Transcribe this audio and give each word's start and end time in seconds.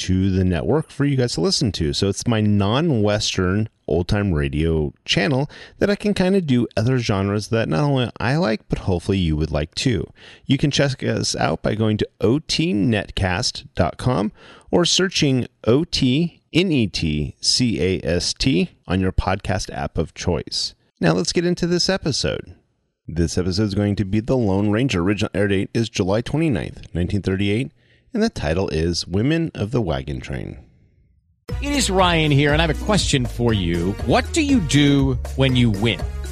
to 0.00 0.30
the 0.30 0.44
network 0.44 0.90
for 0.90 1.04
you 1.04 1.16
guys 1.16 1.34
to 1.34 1.42
listen 1.42 1.70
to. 1.72 1.92
So 1.92 2.08
it's 2.08 2.26
my 2.26 2.40
non 2.40 3.02
Western 3.02 3.68
old 3.86 4.08
time 4.08 4.32
radio 4.32 4.94
channel 5.04 5.50
that 5.78 5.90
I 5.90 5.94
can 5.94 6.14
kind 6.14 6.34
of 6.34 6.46
do 6.46 6.66
other 6.76 6.98
genres 6.98 7.48
that 7.48 7.68
not 7.68 7.84
only 7.84 8.10
I 8.18 8.36
like, 8.36 8.66
but 8.68 8.78
hopefully 8.80 9.18
you 9.18 9.36
would 9.36 9.50
like 9.50 9.74
too. 9.74 10.10
You 10.46 10.56
can 10.56 10.70
check 10.70 11.02
us 11.02 11.36
out 11.36 11.62
by 11.62 11.74
going 11.74 11.98
to 11.98 12.08
otnetcast.com 12.20 14.32
or 14.70 14.86
searching 14.86 15.46
OT 15.64 16.40
N-E-T-C-A-S-T 16.52 18.70
on 18.88 19.00
your 19.00 19.12
podcast 19.12 19.72
app 19.72 19.96
of 19.98 20.14
choice. 20.14 20.74
Now 20.98 21.12
let's 21.12 21.32
get 21.32 21.44
into 21.44 21.66
this 21.66 21.90
episode. 21.90 22.54
This 23.06 23.36
episode 23.36 23.64
is 23.64 23.74
going 23.74 23.96
to 23.96 24.04
be 24.04 24.20
The 24.20 24.36
Lone 24.36 24.70
Ranger. 24.70 25.02
Original 25.02 25.30
air 25.34 25.48
date 25.48 25.70
is 25.74 25.88
July 25.88 26.22
29th, 26.22 26.86
1938, 26.92 27.72
and 28.12 28.22
the 28.22 28.30
title 28.30 28.68
is 28.68 29.06
Women 29.06 29.50
of 29.54 29.70
the 29.70 29.80
Wagon 29.80 30.20
Train. 30.20 30.58
It 31.62 31.72
is 31.72 31.90
Ryan 31.90 32.30
here, 32.30 32.52
and 32.52 32.62
I 32.62 32.66
have 32.66 32.82
a 32.82 32.84
question 32.86 33.26
for 33.26 33.52
you. 33.52 33.92
What 34.06 34.32
do 34.32 34.42
you 34.42 34.60
do 34.60 35.18
when 35.36 35.56
you 35.56 35.70
win? 35.70 36.00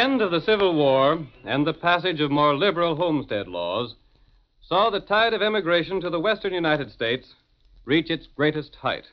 End 0.00 0.22
of 0.22 0.30
the 0.30 0.40
Civil 0.40 0.74
War 0.74 1.26
and 1.44 1.66
the 1.66 1.74
passage 1.74 2.20
of 2.20 2.30
more 2.30 2.56
liberal 2.56 2.96
homestead 2.96 3.46
laws 3.46 3.96
saw 4.62 4.88
the 4.88 4.98
tide 4.98 5.34
of 5.34 5.42
emigration 5.42 6.00
to 6.00 6.08
the 6.08 6.18
western 6.18 6.54
United 6.54 6.90
States 6.90 7.34
reach 7.84 8.08
its 8.08 8.26
greatest 8.26 8.76
height. 8.76 9.04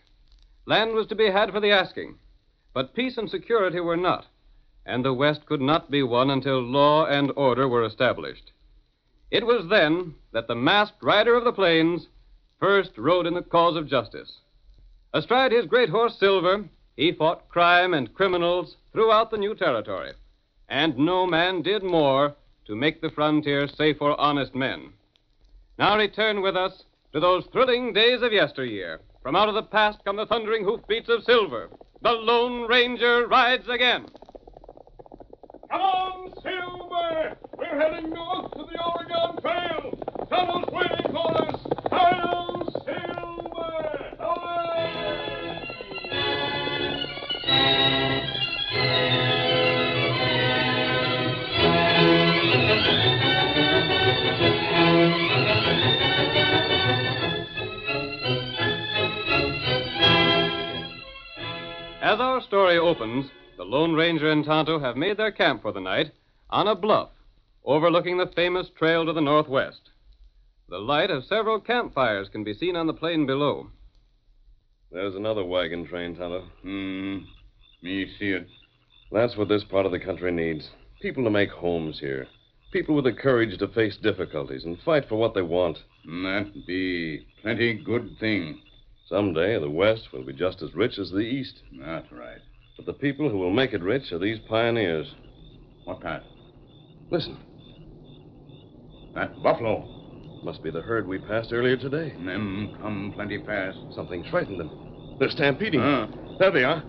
Land 0.65 0.93
was 0.93 1.05
to 1.07 1.15
be 1.15 1.29
had 1.29 1.51
for 1.51 1.59
the 1.59 1.71
asking, 1.71 2.15
but 2.73 2.95
peace 2.95 3.17
and 3.17 3.29
security 3.29 3.81
were 3.81 3.97
not, 3.97 4.27
and 4.85 5.03
the 5.03 5.13
West 5.13 5.45
could 5.45 5.59
not 5.59 5.91
be 5.91 6.03
won 6.03 6.29
until 6.29 6.61
law 6.61 7.05
and 7.05 7.33
order 7.35 7.67
were 7.67 7.83
established. 7.83 8.53
It 9.29 9.45
was 9.45 9.67
then 9.69 10.15
that 10.31 10.47
the 10.47 10.55
masked 10.55 11.03
rider 11.03 11.35
of 11.35 11.43
the 11.43 11.51
plains 11.51 12.07
first 12.61 12.97
rode 12.97 13.27
in 13.27 13.33
the 13.33 13.41
cause 13.41 13.75
of 13.75 13.89
justice. 13.89 14.37
Astride 15.13 15.51
his 15.51 15.65
great 15.65 15.89
horse 15.89 16.17
Silver, 16.17 16.63
he 16.95 17.11
fought 17.11 17.49
crime 17.49 17.93
and 17.93 18.13
criminals 18.13 18.77
throughout 18.93 19.31
the 19.31 19.37
new 19.37 19.53
territory, 19.53 20.13
and 20.69 20.97
no 20.97 21.25
man 21.25 21.61
did 21.61 21.83
more 21.83 22.35
to 22.65 22.75
make 22.75 23.01
the 23.01 23.09
frontier 23.11 23.67
safe 23.67 23.97
for 23.97 24.19
honest 24.19 24.53
men. 24.53 24.91
Now 25.79 25.97
return 25.97 26.41
with 26.41 26.57
us 26.57 26.83
to 27.13 27.19
those 27.19 27.45
thrilling 27.51 27.93
days 27.93 28.21
of 28.21 28.33
yesteryear. 28.33 28.99
From 29.23 29.35
out 29.35 29.49
of 29.49 29.55
the 29.55 29.63
past 29.63 29.99
come 30.05 30.17
the 30.17 30.25
thundering 30.25 30.63
hoofbeats 30.63 31.09
of 31.09 31.23
Silver. 31.23 31.69
The 32.01 32.11
Lone 32.11 32.67
Ranger 32.67 33.27
rides 33.27 33.67
again. 33.69 34.05
Come 35.69 35.81
on, 35.81 36.33
Silver! 36.41 37.37
We're 37.57 37.79
heading 37.79 38.09
north 38.11 38.51
to 38.53 38.65
the 38.71 38.81
Oregon 38.83 39.41
Trail. 39.41 40.27
Tonto's 40.29 40.71
waiting 40.71 41.11
for 41.11 41.41
us. 41.41 41.59
Hail, 41.91 42.56
As 62.07 62.21
our 62.21 62.39
story 62.39 62.77
opens, 62.77 63.29
the 63.57 63.65
Lone 63.65 63.93
Ranger 63.93 64.31
and 64.31 64.45
Tonto 64.45 64.79
have 64.79 64.95
made 64.95 65.17
their 65.17 65.29
camp 65.29 65.61
for 65.61 65.73
the 65.73 65.81
night 65.81 66.13
on 66.49 66.65
a 66.65 66.73
bluff 66.73 67.09
overlooking 67.65 68.17
the 68.17 68.31
famous 68.33 68.69
trail 68.79 69.05
to 69.05 69.11
the 69.11 69.19
northwest. 69.19 69.89
The 70.69 70.77
light 70.77 71.11
of 71.11 71.25
several 71.25 71.59
campfires 71.59 72.29
can 72.29 72.45
be 72.45 72.53
seen 72.53 72.77
on 72.77 72.87
the 72.87 72.93
plain 72.93 73.25
below. 73.25 73.71
There's 74.89 75.15
another 75.15 75.43
wagon 75.43 75.85
train, 75.85 76.15
Tonto. 76.15 76.45
Hmm. 76.61 77.17
Me 77.81 78.09
see 78.17 78.29
it. 78.29 78.47
That's 79.11 79.35
what 79.35 79.49
this 79.49 79.65
part 79.65 79.85
of 79.85 79.91
the 79.91 79.99
country 79.99 80.31
needs. 80.31 80.69
People 81.01 81.25
to 81.25 81.29
make 81.29 81.49
homes 81.49 81.99
here. 81.99 82.27
People 82.71 82.95
with 82.95 83.03
the 83.03 83.11
courage 83.11 83.59
to 83.59 83.67
face 83.67 83.97
difficulties 83.97 84.63
and 84.63 84.79
fight 84.85 85.09
for 85.09 85.17
what 85.17 85.33
they 85.33 85.41
want. 85.41 85.79
That 86.05 86.53
be 86.65 87.27
plenty 87.41 87.73
good 87.73 88.15
thing. 88.17 88.61
Someday 89.09 89.57
the 89.59 89.69
West 89.69 90.09
will 90.11 90.23
be 90.23 90.33
just 90.33 90.61
as 90.61 90.73
rich 90.75 90.99
as 90.99 91.11
the 91.11 91.19
East. 91.19 91.61
That's 91.79 92.11
right. 92.11 92.39
But 92.75 92.85
the 92.85 92.93
people 92.93 93.29
who 93.29 93.37
will 93.37 93.53
make 93.53 93.73
it 93.73 93.81
rich 93.81 94.11
are 94.11 94.19
these 94.19 94.39
pioneers. 94.49 95.07
What 95.85 96.01
that? 96.03 96.23
Listen. 97.09 97.37
That 99.15 99.41
buffalo. 99.41 99.93
Must 100.43 100.61
be 100.61 100.69
the 100.69 100.81
herd 100.81 101.07
we 101.07 101.17
passed 101.17 101.51
earlier 101.51 101.77
today. 101.77 102.13
Them 102.23 102.77
come 102.81 103.11
plenty 103.15 103.43
fast. 103.43 103.77
Something 103.95 104.23
frightened 104.29 104.59
them. 104.59 105.17
They're 105.19 105.31
stampeding. 105.31 105.79
Uh, 105.81 106.07
there 106.37 106.51
they 106.51 106.63
are. 106.63 106.83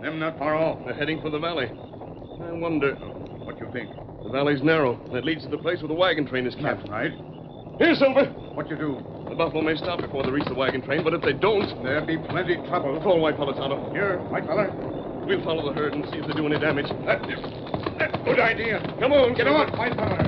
them 0.00 0.18
not 0.18 0.38
far 0.38 0.54
off. 0.54 0.78
They're 0.84 0.94
heading 0.94 1.20
for 1.20 1.30
the 1.30 1.38
valley. 1.38 1.66
I 1.66 2.52
wonder. 2.52 2.94
What 2.94 3.58
you 3.60 3.68
think? 3.72 3.90
The 4.22 4.30
valley's 4.32 4.62
narrow, 4.62 4.98
and 5.06 5.16
it 5.16 5.24
leads 5.24 5.44
to 5.44 5.50
the 5.50 5.58
place 5.58 5.80
where 5.80 5.88
the 5.88 5.94
wagon 5.94 6.26
train 6.26 6.46
is 6.46 6.54
camped. 6.54 6.82
That's 6.84 6.90
right. 6.90 7.12
Here, 7.78 7.94
Silver. 7.96 8.34
What 8.56 8.70
you 8.70 8.76
do? 8.76 8.96
The 9.28 9.34
buffalo 9.34 9.60
may 9.60 9.76
stop 9.76 10.00
before 10.00 10.22
they 10.22 10.30
reach 10.30 10.46
the 10.46 10.54
wagon 10.54 10.80
train, 10.80 11.04
but 11.04 11.12
if 11.12 11.20
they 11.20 11.34
don't. 11.34 11.68
There'll 11.82 12.06
be 12.06 12.16
plenty 12.16 12.56
trouble. 12.68 12.98
Follow 13.02 13.18
White 13.18 13.36
Palatano. 13.36 13.92
Here, 13.92 14.18
white 14.30 14.46
fella. 14.46 14.72
We'll 15.26 15.44
follow 15.44 15.68
the 15.68 15.78
herd 15.78 15.92
and 15.92 16.06
see 16.06 16.16
if 16.16 16.26
they 16.26 16.32
do 16.32 16.46
any 16.46 16.58
damage. 16.58 16.86
That's 17.04 17.20
good 18.24 18.40
idea. 18.40 18.80
Come 18.98 19.12
on, 19.12 19.34
Get 19.34 19.46
on, 19.46 19.76
white 19.76 19.94
fella. 19.94 20.25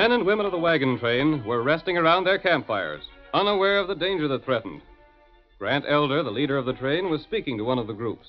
Men 0.00 0.12
and 0.12 0.24
women 0.24 0.46
of 0.46 0.52
the 0.52 0.58
wagon 0.58 0.98
train 0.98 1.44
were 1.44 1.62
resting 1.62 1.98
around 1.98 2.24
their 2.24 2.38
campfires, 2.38 3.02
unaware 3.34 3.78
of 3.78 3.86
the 3.86 3.94
danger 3.94 4.26
that 4.28 4.42
threatened. 4.46 4.80
Grant 5.58 5.84
Elder, 5.86 6.22
the 6.22 6.30
leader 6.30 6.56
of 6.56 6.64
the 6.64 6.72
train, 6.72 7.10
was 7.10 7.20
speaking 7.20 7.58
to 7.58 7.64
one 7.64 7.78
of 7.78 7.86
the 7.86 7.92
groups. 7.92 8.28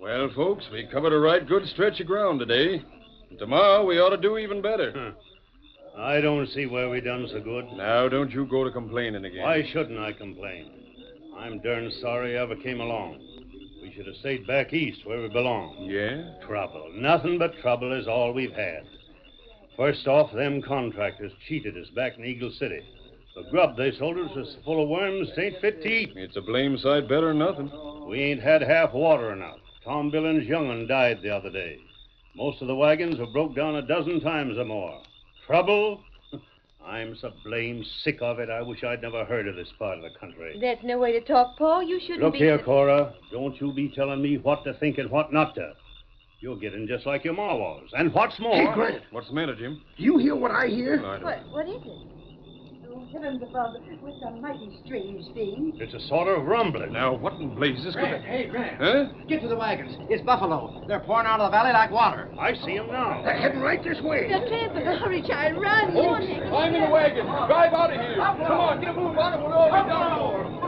Well, 0.00 0.30
folks, 0.36 0.66
we 0.70 0.86
covered 0.86 1.12
a 1.12 1.18
right 1.18 1.44
good 1.44 1.66
stretch 1.66 1.98
of 1.98 2.06
ground 2.06 2.38
today. 2.38 2.84
And 3.30 3.38
tomorrow 3.40 3.84
we 3.84 3.98
ought 3.98 4.10
to 4.10 4.16
do 4.16 4.38
even 4.38 4.62
better. 4.62 5.12
I 5.98 6.20
don't 6.20 6.46
see 6.50 6.66
where 6.66 6.88
we 6.88 7.00
done 7.00 7.26
so 7.32 7.40
good. 7.40 7.64
Now, 7.72 8.08
don't 8.08 8.30
you 8.30 8.46
go 8.46 8.62
to 8.62 8.70
complaining 8.70 9.24
again. 9.24 9.42
Why 9.42 9.68
shouldn't 9.72 9.98
I 9.98 10.12
complain? 10.12 10.70
I'm 11.36 11.58
darn 11.62 11.90
sorry 12.00 12.38
I 12.38 12.42
ever 12.42 12.54
came 12.54 12.80
along. 12.80 13.18
We 13.82 13.92
should 13.96 14.06
have 14.06 14.14
stayed 14.20 14.46
back 14.46 14.72
east 14.72 15.04
where 15.04 15.20
we 15.20 15.30
belong. 15.30 15.88
Yeah? 15.90 16.46
Trouble. 16.46 16.92
Nothing 16.94 17.40
but 17.40 17.58
trouble 17.60 17.92
is 17.92 18.06
all 18.06 18.32
we've 18.32 18.52
had. 18.52 18.84
First 19.80 20.06
off, 20.06 20.30
them 20.34 20.60
contractors 20.60 21.32
cheated 21.48 21.74
us 21.78 21.88
back 21.96 22.18
in 22.18 22.24
Eagle 22.26 22.50
City. 22.50 22.82
The 23.34 23.44
grub 23.50 23.78
they 23.78 23.92
sold 23.92 24.18
us 24.18 24.36
was 24.36 24.58
full 24.62 24.82
of 24.82 24.90
worms 24.90 25.30
that 25.30 25.42
ain't 25.42 25.60
fit 25.62 25.80
to 25.80 25.88
eat. 25.88 26.12
It's 26.16 26.36
a 26.36 26.42
blame 26.42 26.76
sight 26.76 27.08
better 27.08 27.28
than 27.28 27.38
nothing. 27.38 27.72
We 28.06 28.20
ain't 28.20 28.42
had 28.42 28.60
half 28.60 28.92
water 28.92 29.32
enough. 29.32 29.56
Tom 29.82 30.10
Billings' 30.10 30.44
young'un 30.44 30.86
died 30.86 31.20
the 31.22 31.34
other 31.34 31.48
day. 31.48 31.78
Most 32.36 32.60
of 32.60 32.68
the 32.68 32.74
wagons 32.74 33.18
were 33.18 33.32
broke 33.32 33.56
down 33.56 33.76
a 33.76 33.80
dozen 33.80 34.20
times 34.20 34.58
or 34.58 34.66
more. 34.66 35.00
Trouble? 35.46 36.04
I'm 36.84 37.16
so 37.16 37.32
blame 37.42 37.82
sick 38.04 38.18
of 38.20 38.38
it, 38.38 38.50
I 38.50 38.60
wish 38.60 38.84
I'd 38.84 39.00
never 39.00 39.24
heard 39.24 39.48
of 39.48 39.56
this 39.56 39.72
part 39.78 39.96
of 39.96 40.04
the 40.04 40.18
country. 40.20 40.58
That's 40.60 40.84
no 40.84 40.98
way 40.98 41.12
to 41.12 41.22
talk, 41.22 41.56
Paul. 41.56 41.82
You 41.84 41.98
shouldn't 42.00 42.20
Look 42.20 42.34
be. 42.34 42.40
here, 42.40 42.58
Cora. 42.58 43.14
Don't 43.32 43.58
you 43.58 43.72
be 43.72 43.88
telling 43.88 44.20
me 44.20 44.36
what 44.36 44.62
to 44.64 44.74
think 44.74 44.98
and 44.98 45.10
what 45.10 45.32
not 45.32 45.54
to. 45.54 45.72
You're 46.40 46.56
getting 46.56 46.86
just 46.88 47.04
like 47.04 47.24
your 47.24 47.34
ma 47.34 47.54
was. 47.54 47.86
And 47.92 48.14
what's 48.14 48.38
more. 48.40 48.54
Hey, 48.54 48.72
Grant. 48.72 49.02
What's 49.10 49.28
the 49.28 49.34
matter, 49.34 49.54
Jim? 49.54 49.82
Do 49.98 50.02
you 50.02 50.16
hear 50.16 50.34
what 50.34 50.50
I 50.50 50.68
hear? 50.68 50.98
I 51.04 51.18
don't. 51.18 51.22
What, 51.22 51.38
what 51.50 51.68
is 51.68 51.82
it? 51.84 52.06
Oh, 52.92 53.06
heavens 53.12 53.42
above, 53.42 53.74
with 54.02 54.14
some 54.22 54.40
mighty 54.40 54.80
strange 54.86 55.22
thing. 55.34 55.74
It's 55.76 55.92
a 55.92 56.00
sort 56.08 56.28
of 56.28 56.46
rumbling. 56.46 56.94
Now, 56.94 57.14
what 57.14 57.34
in 57.34 57.54
blazes 57.54 57.84
could 57.84 58.00
Grant, 58.02 58.24
hey, 58.24 58.48
Grant. 58.48 58.80
Huh? 58.80 59.04
Get 59.28 59.42
to 59.42 59.48
the 59.48 59.56
wagons. 59.56 59.94
It's 60.08 60.24
buffalo. 60.24 60.82
They're 60.88 61.00
pouring 61.00 61.26
out 61.26 61.40
of 61.40 61.50
the 61.52 61.56
valley 61.56 61.72
like 61.74 61.90
water. 61.90 62.30
I 62.40 62.54
see 62.64 62.78
them 62.78 62.86
now. 62.88 63.22
They're 63.22 63.38
heading 63.38 63.60
right 63.60 63.84
this 63.84 64.00
way. 64.00 64.28
They're 64.30 64.48
tramping. 64.48 64.86
Hurry, 64.86 65.22
child, 65.28 65.60
run. 65.60 65.92
Folks, 65.92 66.24
climb 66.48 66.74
in 66.74 66.84
the 66.84 66.90
wagon. 66.90 67.26
Drive 67.26 67.74
out 67.74 67.92
of 67.92 68.00
here. 68.00 68.16
Come 68.16 68.40
on, 68.40 68.80
get 68.80 68.88
a 68.88 68.94
move 68.94 69.18
on 69.18 69.34
it. 69.34 69.40
We'll 69.40 69.52
all 69.52 69.68
be 69.68 69.88
down. 69.90 70.60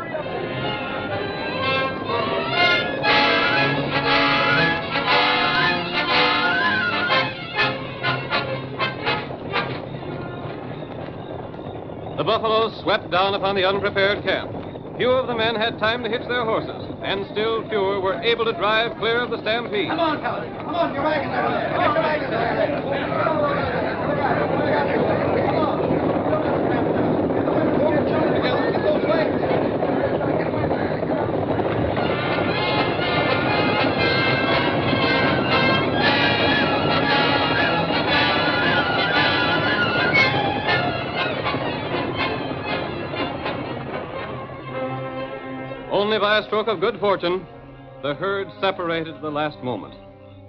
The 12.23 12.27
buffaloes 12.27 12.73
swept 12.85 13.11
down 13.11 13.35
upon 13.35 13.57
the 13.57 13.65
unprepared 13.65 14.23
camp. 14.23 14.49
Few 14.97 15.11
of 15.11 15.27
the 15.27 15.35
men 15.35 15.57
had 15.57 15.77
time 15.81 16.05
to 16.05 16.09
hitch 16.09 16.23
their 16.29 16.45
horses, 16.45 16.87
and 17.03 17.27
still 17.33 17.65
fewer 17.69 17.99
were 17.99 18.15
able 18.23 18.45
to 18.45 18.53
drive 18.53 18.97
clear 18.99 19.23
of 19.23 19.31
the 19.31 19.41
stampede. 19.41 19.89
Come 19.89 19.99
on, 19.99 20.23
fellas. 20.23 20.49
Come 20.63 20.73
on, 20.73 20.95
your 20.95 21.03
wagons 21.03 21.35
over 21.35 21.51
there. 21.51 21.71
Get 21.73 21.83
your 21.83 22.03
wagons 22.05 22.35
over 23.27 23.55
there. 25.17 25.32
Only 46.03 46.19
by 46.19 46.39
a 46.39 46.47
stroke 46.47 46.67
of 46.67 46.81
good 46.81 46.99
fortune, 46.99 47.47
the 48.03 48.15
herd 48.15 48.49
separated 48.61 49.15
at 49.15 49.23
the 49.23 49.31
last 49.31 49.63
moment, 49.63 49.95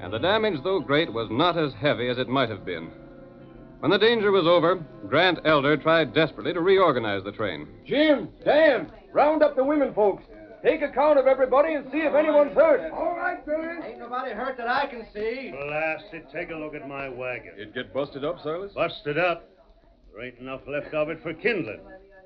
and 0.02 0.12
the 0.12 0.18
damage, 0.18 0.60
though 0.64 0.80
great, 0.80 1.14
was 1.14 1.28
not 1.30 1.60
as 1.60 1.72
heavy 1.80 2.10
as 2.10 2.18
it 2.18 2.28
might 2.28 2.50
have 2.50 2.66
been. 2.66 2.90
When 3.80 3.92
the 3.92 4.00
danger 4.00 4.32
was 4.32 4.48
over, 4.48 4.84
Grant 5.08 5.38
Elder 5.46 5.78
tried 5.78 6.16
desperately 6.16 6.54
to 6.54 6.60
reorganize 6.60 7.24
the 7.24 7.32
train. 7.32 7.68
Jim, 7.86 8.30
Dan, 8.44 8.92
round 9.14 9.44
up 9.44 9.56
the 9.56 9.64
women 9.64 9.94
folks. 9.94 10.24
Take 10.64 10.82
account 10.82 11.20
of 11.20 11.28
everybody 11.28 11.76
and 11.76 11.86
see 11.92 12.00
if 12.00 12.16
anyone's 12.16 12.56
hurt. 12.56 12.92
All 12.92 13.16
right, 13.16 13.46
Billy. 13.46 13.68
Ain't 13.86 14.00
nobody 14.00 14.32
hurt 14.32 14.58
that 14.58 14.68
I 14.68 14.88
can 14.88 15.06
see. 15.14 15.52
Blast 15.52 16.06
it, 16.14 16.26
take 16.34 16.50
a 16.50 16.56
look 16.56 16.74
at 16.74 16.88
my 16.90 17.10
wagon. 17.10 17.52
It'd 17.58 17.76
get 17.76 17.94
busted 17.94 18.26
up, 18.26 18.42
Silas? 18.42 18.72
Busted 18.74 19.20
up. 19.20 19.48
There 20.16 20.26
ain't 20.26 20.40
enough 20.40 20.62
left 20.68 20.96
of 20.96 21.10
it 21.10 21.22
for 21.22 21.36
kindling. 21.36 21.82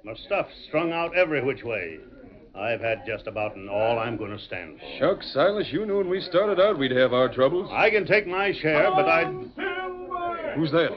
My 0.05 0.13
stuff's 0.25 0.53
strung 0.69 0.93
out 0.93 1.13
every 1.13 1.43
which 1.43 1.65
way. 1.65 1.99
I've 2.59 2.81
had 2.81 3.03
just 3.05 3.27
about 3.27 3.55
an 3.55 3.69
all 3.69 3.99
I'm 3.99 4.17
going 4.17 4.31
to 4.31 4.39
stand 4.43 4.79
for. 4.79 4.99
Shucks, 4.99 5.31
Silas, 5.33 5.67
you 5.71 5.85
knew 5.85 5.97
when 5.99 6.09
we 6.09 6.21
started 6.21 6.59
out 6.59 6.79
we'd 6.79 6.91
have 6.91 7.13
our 7.13 7.29
troubles. 7.31 7.69
I 7.71 7.89
can 7.89 8.05
take 8.05 8.25
my 8.25 8.51
share, 8.61 8.89
but 8.91 9.07
I. 9.07 9.25
Who's 10.55 10.71
that? 10.71 10.89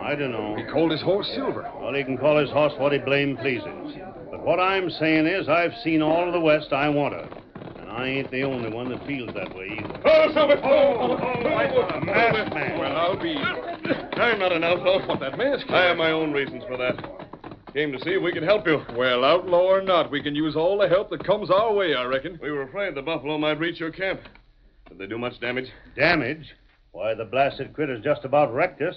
I 0.00 0.14
don't 0.14 0.30
know. 0.32 0.54
He 0.56 0.64
called 0.70 0.92
his 0.92 1.02
horse 1.02 1.28
Silver. 1.34 1.70
Well, 1.80 1.92
he 1.94 2.04
can 2.04 2.16
call 2.16 2.38
his 2.38 2.50
horse 2.50 2.72
what 2.78 2.92
he 2.92 2.98
blame 2.98 3.36
pleases. 3.36 3.98
But 4.30 4.44
what 4.46 4.60
I'm 4.60 4.88
saying 4.88 5.26
is, 5.26 5.48
I've 5.48 5.74
seen 5.82 6.00
all 6.00 6.26
of 6.26 6.32
the 6.32 6.40
West 6.40 6.72
I 6.72 6.88
want 6.88 7.14
to. 7.14 7.80
And 7.80 7.90
I 7.90 8.06
ain't 8.06 8.30
the 8.30 8.44
only 8.44 8.70
one 8.70 8.88
that 8.90 9.04
feels 9.06 9.34
that 9.34 9.54
way 9.54 9.78
either. 9.78 10.00
Oh, 10.04 10.32
Silver! 10.32 10.60
Oh, 10.62 11.16
A 11.16 12.00
masked 12.04 12.54
man. 12.54 12.78
Well, 12.78 12.96
I'll 12.96 13.20
be. 13.20 13.34
I'm 13.36 14.38
not 14.38 14.52
an 14.52 14.62
outlaw. 14.64 15.04
What 15.06 15.20
that 15.20 15.36
mask? 15.36 15.66
I 15.70 15.86
have 15.86 15.96
my 15.96 16.12
own 16.12 16.32
reasons 16.32 16.62
for 16.68 16.76
that. 16.76 17.19
Came 17.74 17.92
to 17.92 18.00
see 18.00 18.10
if 18.10 18.22
we 18.22 18.32
could 18.32 18.42
help 18.42 18.66
you. 18.66 18.82
Well, 18.96 19.24
outlaw 19.24 19.62
or 19.62 19.80
not, 19.80 20.10
we 20.10 20.20
can 20.20 20.34
use 20.34 20.56
all 20.56 20.76
the 20.76 20.88
help 20.88 21.08
that 21.10 21.24
comes 21.24 21.50
our 21.50 21.72
way, 21.72 21.94
I 21.94 22.04
reckon. 22.04 22.36
We 22.42 22.50
were 22.50 22.62
afraid 22.62 22.96
the 22.96 23.02
buffalo 23.02 23.38
might 23.38 23.60
reach 23.60 23.78
your 23.78 23.92
camp. 23.92 24.20
Did 24.88 24.98
they 24.98 25.06
do 25.06 25.18
much 25.18 25.38
damage? 25.40 25.68
Damage? 25.94 26.52
Why, 26.90 27.14
the 27.14 27.24
blasted 27.24 27.72
critter's 27.72 28.02
just 28.02 28.24
about 28.24 28.52
wrecked 28.52 28.82
us. 28.82 28.96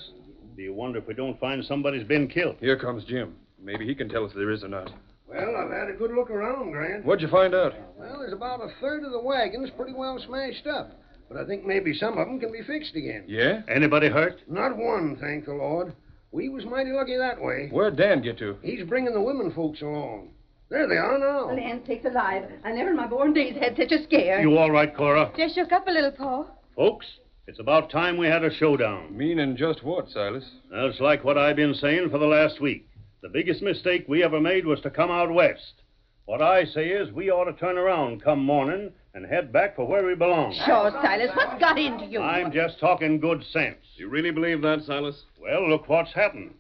Do 0.56 0.64
you 0.64 0.74
wonder 0.74 0.98
if 0.98 1.08
we 1.08 1.14
don't 1.14 1.40
find 1.40 1.64
somebody's 1.64 2.08
been 2.08 2.28
killed? 2.28 2.56
Here 2.60 2.78
comes 2.78 3.04
Jim. 3.06 3.36
Maybe 3.62 3.86
he 3.86 3.94
can 3.94 4.10
tell 4.10 4.26
us 4.26 4.32
if 4.32 4.38
there 4.38 4.50
is 4.50 4.64
or 4.64 4.70
not. 4.70 4.92
Well, 5.28 5.56
I've 5.56 5.72
had 5.72 5.90
a 5.90 5.98
good 5.98 6.12
look 6.12 6.32
around, 6.32 6.72
Grant. 6.72 7.06
What'd 7.06 7.22
you 7.22 7.28
find 7.28 7.54
out? 7.54 7.74
Well, 7.98 8.20
there's 8.20 8.34
about 8.34 8.60
a 8.62 8.70
third 8.82 9.04
of 9.04 9.12
the 9.12 9.22
wagons 9.22 9.70
pretty 9.78 9.94
well 9.94 10.20
smashed 10.26 10.66
up. 10.66 11.00
But 11.30 11.38
I 11.38 11.46
think 11.46 11.64
maybe 11.64 11.94
some 11.94 12.18
of 12.18 12.28
them 12.28 12.40
can 12.40 12.52
be 12.52 12.64
fixed 12.64 12.96
again. 12.96 13.26
Yeah? 13.28 13.62
Anybody 13.68 14.10
hurt? 14.10 14.42
Not 14.50 14.76
one, 14.76 15.18
thank 15.22 15.46
the 15.46 15.54
Lord. 15.54 15.94
We 16.34 16.50
was 16.50 16.66
mighty 16.66 16.92
lucky 16.92 17.16
that 17.16 17.40
way. 17.40 17.70
Where'd 17.72 17.96
Dan 17.96 18.24
get 18.24 18.40
to? 18.40 18.58
He's 18.64 18.84
bringing 18.88 19.14
the 19.14 19.22
women 19.22 19.52
folks 19.52 19.84
along. 19.84 20.30
There 20.68 20.88
they 20.88 20.98
are 20.98 21.20
now. 21.20 21.54
Land 21.54 21.84
sakes 21.86 22.06
alive. 22.06 22.46
I 22.66 22.72
never 22.72 22.90
in 22.90 22.96
my 22.96 23.06
born 23.06 23.34
days 23.34 23.56
had 23.56 23.78
such 23.78 23.92
a 23.92 24.04
scare. 24.04 24.42
You 24.42 24.58
all 24.58 24.72
right, 24.72 24.96
Cora? 24.98 25.32
Just 25.38 25.54
shook 25.54 25.72
up 25.72 25.88
a 25.88 25.92
little, 25.92 26.10
Paul. 26.10 26.48
Folks, 26.76 27.06
it's 27.46 27.60
about 27.60 27.92
time 27.92 28.18
we 28.18 28.26
had 28.26 28.44
a 28.44 28.52
showdown. 28.56 29.16
Meaning 29.16 29.56
just 29.56 29.84
what, 29.84 30.10
Silas? 30.10 30.44
That's 30.72 31.00
like 31.00 31.24
what 31.24 31.38
I've 31.38 31.56
been 31.56 31.76
saying 31.76 32.10
for 32.10 32.18
the 32.18 32.26
last 32.26 32.60
week. 32.60 32.90
The 33.22 33.30
biggest 33.30 33.62
mistake 33.62 34.06
we 34.08 34.24
ever 34.24 34.42
made 34.42 34.66
was 34.66 34.82
to 34.82 34.90
come 34.90 35.12
out 35.12 35.32
west. 35.32 35.83
What 36.26 36.42
I 36.42 36.64
say 36.66 36.88
is 36.88 37.12
we 37.12 37.30
ought 37.30 37.46
to 37.46 37.54
turn 37.54 37.78
around 37.78 38.24
come 38.24 38.44
morning 38.44 38.92
and 39.14 39.26
head 39.26 39.52
back 39.52 39.76
for 39.76 39.86
where 39.86 40.06
we 40.06 40.16
belong. 40.16 40.54
Sure, 40.66 40.90
Silas. 40.90 41.32
What's 41.36 41.60
got 41.60 41.78
into 41.78 42.06
you? 42.06 42.22
I'm 42.22 42.52
just 42.52 42.80
talking 42.80 43.20
good 43.20 43.44
sense. 43.52 43.78
You 43.98 44.08
really 44.08 44.32
believe 44.32 44.62
that, 44.62 44.84
Silas? 44.86 45.24
Well, 45.40 45.68
look 45.70 45.90
what's 45.90 46.14
happened. 46.14 46.54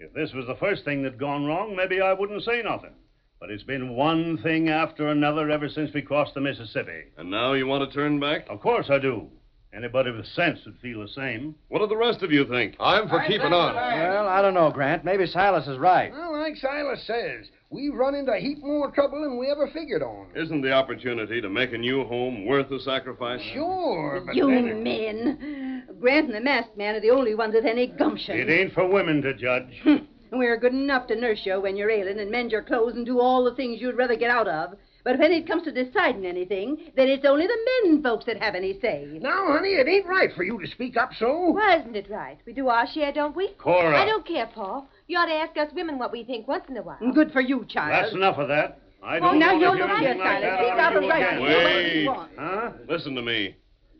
If 0.00 0.12
this 0.12 0.32
was 0.32 0.46
the 0.46 0.56
first 0.56 0.84
thing 0.84 1.02
that'd 1.02 1.18
gone 1.18 1.46
wrong, 1.46 1.76
maybe 1.76 2.00
I 2.00 2.12
wouldn't 2.12 2.42
say 2.42 2.60
nothing. 2.62 2.90
But 3.38 3.50
it's 3.50 3.62
been 3.62 3.94
one 3.94 4.38
thing 4.38 4.68
after 4.68 5.08
another 5.08 5.48
ever 5.48 5.68
since 5.68 5.92
we 5.94 6.02
crossed 6.02 6.34
the 6.34 6.40
Mississippi. 6.40 7.04
And 7.16 7.30
now 7.30 7.52
you 7.52 7.66
want 7.66 7.88
to 7.88 7.94
turn 7.94 8.18
back? 8.18 8.46
Of 8.48 8.60
course 8.60 8.86
I 8.90 8.98
do. 8.98 9.28
Anybody 9.76 10.12
with 10.12 10.26
sense 10.26 10.60
would 10.64 10.78
feel 10.80 11.00
the 11.00 11.08
same. 11.08 11.54
What 11.68 11.80
do 11.80 11.86
the 11.88 11.96
rest 11.96 12.22
of 12.22 12.30
you 12.30 12.46
think? 12.46 12.76
I'm 12.78 13.08
for 13.08 13.20
keeping 13.26 13.52
on. 13.52 13.74
Well, 13.74 14.28
I 14.28 14.40
don't 14.40 14.54
know, 14.54 14.70
Grant. 14.70 15.04
Maybe 15.04 15.26
Silas 15.26 15.66
is 15.66 15.78
right. 15.78 16.12
Well, 16.12 16.38
like 16.38 16.56
Silas 16.56 17.02
says, 17.04 17.46
we've 17.70 17.94
run 17.94 18.14
into 18.14 18.32
a 18.32 18.38
heap 18.38 18.58
more 18.62 18.92
trouble 18.92 19.22
than 19.22 19.36
we 19.36 19.50
ever 19.50 19.68
figured 19.74 20.02
on. 20.02 20.28
Isn't 20.36 20.62
the 20.62 20.72
opportunity 20.72 21.40
to 21.40 21.48
make 21.48 21.72
a 21.72 21.78
new 21.78 22.04
home 22.04 22.46
worth 22.46 22.68
the 22.68 22.78
sacrifice? 22.80 23.40
Sure, 23.52 24.22
but 24.24 24.36
You 24.36 24.46
then... 24.46 24.82
men. 24.84 25.84
Grant 26.00 26.26
and 26.26 26.34
the 26.34 26.40
masked 26.40 26.76
man 26.76 26.94
are 26.94 27.00
the 27.00 27.10
only 27.10 27.34
ones 27.34 27.54
with 27.54 27.66
any 27.66 27.88
gumption. 27.88 28.38
It 28.38 28.48
ain't 28.48 28.74
for 28.74 28.86
women 28.86 29.22
to 29.22 29.34
judge. 29.34 29.82
We're 30.32 30.56
good 30.56 30.72
enough 30.72 31.08
to 31.08 31.16
nurse 31.16 31.40
you 31.44 31.60
when 31.60 31.76
you're 31.76 31.90
ailing 31.90 32.18
and 32.20 32.30
mend 32.30 32.52
your 32.52 32.62
clothes 32.62 32.94
and 32.94 33.06
do 33.06 33.20
all 33.20 33.44
the 33.44 33.54
things 33.54 33.80
you'd 33.80 33.96
rather 33.96 34.16
get 34.16 34.30
out 34.30 34.48
of. 34.48 34.74
But 35.04 35.18
when 35.18 35.32
it 35.32 35.46
comes 35.46 35.64
to 35.64 35.72
deciding 35.72 36.24
anything, 36.24 36.78
then 36.96 37.08
it's 37.08 37.26
only 37.26 37.46
the 37.46 37.58
men 37.82 38.02
folks 38.02 38.24
that 38.24 38.42
have 38.42 38.54
any 38.54 38.80
say. 38.80 39.06
Now, 39.20 39.52
honey, 39.52 39.74
it 39.74 39.86
ain't 39.86 40.06
right 40.06 40.30
for 40.34 40.44
you 40.44 40.58
to 40.58 40.66
speak 40.66 40.96
up 40.96 41.10
so. 41.18 41.50
Why 41.50 41.80
isn't 41.80 41.94
it 41.94 42.08
right? 42.08 42.38
We 42.46 42.54
do 42.54 42.68
our 42.68 42.86
share, 42.86 43.12
don't 43.12 43.36
we? 43.36 43.48
Cora. 43.58 44.00
I 44.00 44.06
don't 44.06 44.26
care, 44.26 44.46
Paul. 44.46 44.88
You 45.06 45.18
ought 45.18 45.26
to 45.26 45.34
ask 45.34 45.56
us 45.58 45.74
women 45.74 45.98
what 45.98 46.10
we 46.10 46.24
think 46.24 46.48
once 46.48 46.64
in 46.70 46.76
a 46.78 46.82
while. 46.82 46.96
Good 47.12 47.32
for 47.32 47.42
you, 47.42 47.66
child. 47.68 47.92
That's 47.92 48.14
enough 48.14 48.38
of 48.38 48.48
that. 48.48 48.80
I 49.02 49.18
don't 49.18 49.38
now 49.38 49.58
want 49.58 49.60
you 49.60 49.66
to 49.66 49.76
hear 49.76 49.86
look 49.86 49.98
here, 49.98 50.08
anything 50.08 50.24
like 50.24 50.40
Silas. 50.40 50.42
that 50.42 50.58
Speak 50.58 50.72
out 50.72 50.80
out 50.80 50.96
of 50.96 51.02
and 51.02 51.04
you 51.04 51.10
right. 51.10 51.22
again. 51.22 51.40
What 51.40 51.48
do 51.48 52.20
Wait. 52.24 52.38
Huh? 52.38 52.72
Listen 52.88 53.14
to 53.14 53.22
me. 53.22 53.56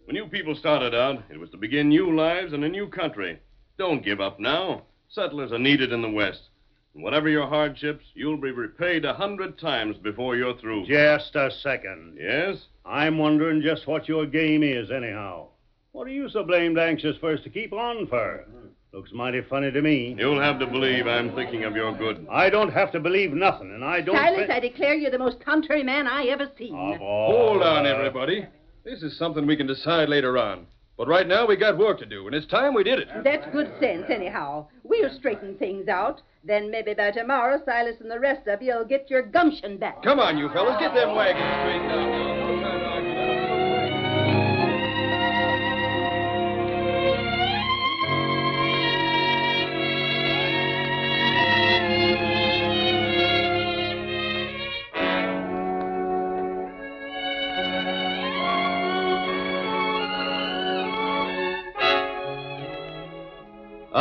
When 0.06 0.16
you 0.16 0.26
people 0.26 0.54
started 0.54 0.94
out, 0.94 1.22
it 1.30 1.38
was 1.38 1.50
to 1.50 1.58
begin 1.58 1.90
new 1.90 2.16
lives 2.16 2.54
in 2.54 2.64
a 2.64 2.68
new 2.68 2.88
country. 2.88 3.38
Don't 3.76 4.02
give 4.02 4.20
up 4.20 4.40
now. 4.40 4.84
Settlers 5.10 5.52
are 5.52 5.58
needed 5.58 5.92
in 5.92 6.00
the 6.00 6.10
West. 6.10 6.48
And 6.94 7.02
whatever 7.02 7.28
your 7.28 7.46
hardships, 7.46 8.04
you'll 8.14 8.40
be 8.40 8.52
repaid 8.52 9.04
a 9.04 9.14
hundred 9.14 9.58
times 9.58 9.96
before 9.98 10.36
you're 10.36 10.56
through. 10.58 10.86
Just 10.86 11.34
a 11.34 11.50
second. 11.50 12.16
Yes? 12.20 12.58
I'm 12.84 13.18
wondering 13.18 13.62
just 13.62 13.86
what 13.86 14.08
your 14.08 14.26
game 14.26 14.62
is, 14.62 14.90
anyhow. 14.90 15.48
What 15.92 16.06
are 16.06 16.12
you 16.12 16.28
so 16.28 16.44
blamed 16.44 16.78
anxious 16.78 17.16
for 17.18 17.32
us 17.32 17.40
to 17.44 17.50
keep 17.50 17.72
on 17.72 18.06
for? 18.06 18.46
Looks 18.92 19.12
mighty 19.12 19.42
funny 19.42 19.72
to 19.72 19.82
me. 19.82 20.14
You'll 20.16 20.40
have 20.40 20.60
to 20.60 20.66
believe 20.66 21.08
I'm 21.08 21.34
thinking 21.34 21.64
of 21.64 21.74
your 21.74 21.92
good. 21.96 22.28
I 22.30 22.48
don't 22.48 22.72
have 22.72 22.92
to 22.92 23.00
believe 23.00 23.32
nothing, 23.32 23.72
and 23.74 23.84
I 23.84 24.00
don't. 24.00 24.14
Silas, 24.14 24.46
thi- 24.46 24.52
I 24.52 24.60
declare 24.60 24.94
you're 24.94 25.10
the 25.10 25.18
most 25.18 25.40
contrary 25.44 25.82
man 25.82 26.06
I 26.06 26.26
ever 26.26 26.48
seen. 26.56 26.74
Of 26.74 27.00
all 27.00 27.32
Hold 27.32 27.62
on, 27.62 27.86
everybody. 27.86 28.46
This 28.84 29.02
is 29.02 29.18
something 29.18 29.46
we 29.46 29.56
can 29.56 29.66
decide 29.66 30.08
later 30.08 30.38
on. 30.38 30.66
But 30.96 31.08
right 31.08 31.26
now 31.26 31.44
we 31.44 31.56
got 31.56 31.76
work 31.76 31.98
to 32.00 32.06
do, 32.06 32.26
and 32.26 32.36
it's 32.36 32.46
time 32.46 32.72
we 32.72 32.84
did 32.84 33.00
it. 33.00 33.08
That's 33.24 33.44
good 33.52 33.72
sense, 33.80 34.04
anyhow. 34.10 34.68
We'll 35.00 35.10
straighten 35.18 35.56
things 35.56 35.88
out. 35.88 36.22
Then 36.44 36.70
maybe 36.70 36.94
by 36.94 37.10
tomorrow, 37.10 37.60
Silas 37.64 37.96
and 38.00 38.10
the 38.10 38.20
rest 38.20 38.46
of 38.46 38.62
you'll 38.62 38.84
get 38.84 39.10
your 39.10 39.22
gumption 39.22 39.78
back. 39.78 40.02
Come 40.02 40.20
on, 40.20 40.38
you 40.38 40.48
fellas, 40.50 40.76
get 40.78 40.94
them 40.94 41.14
wagons 41.16 41.42
straightened 41.62 41.92
out 41.92 42.43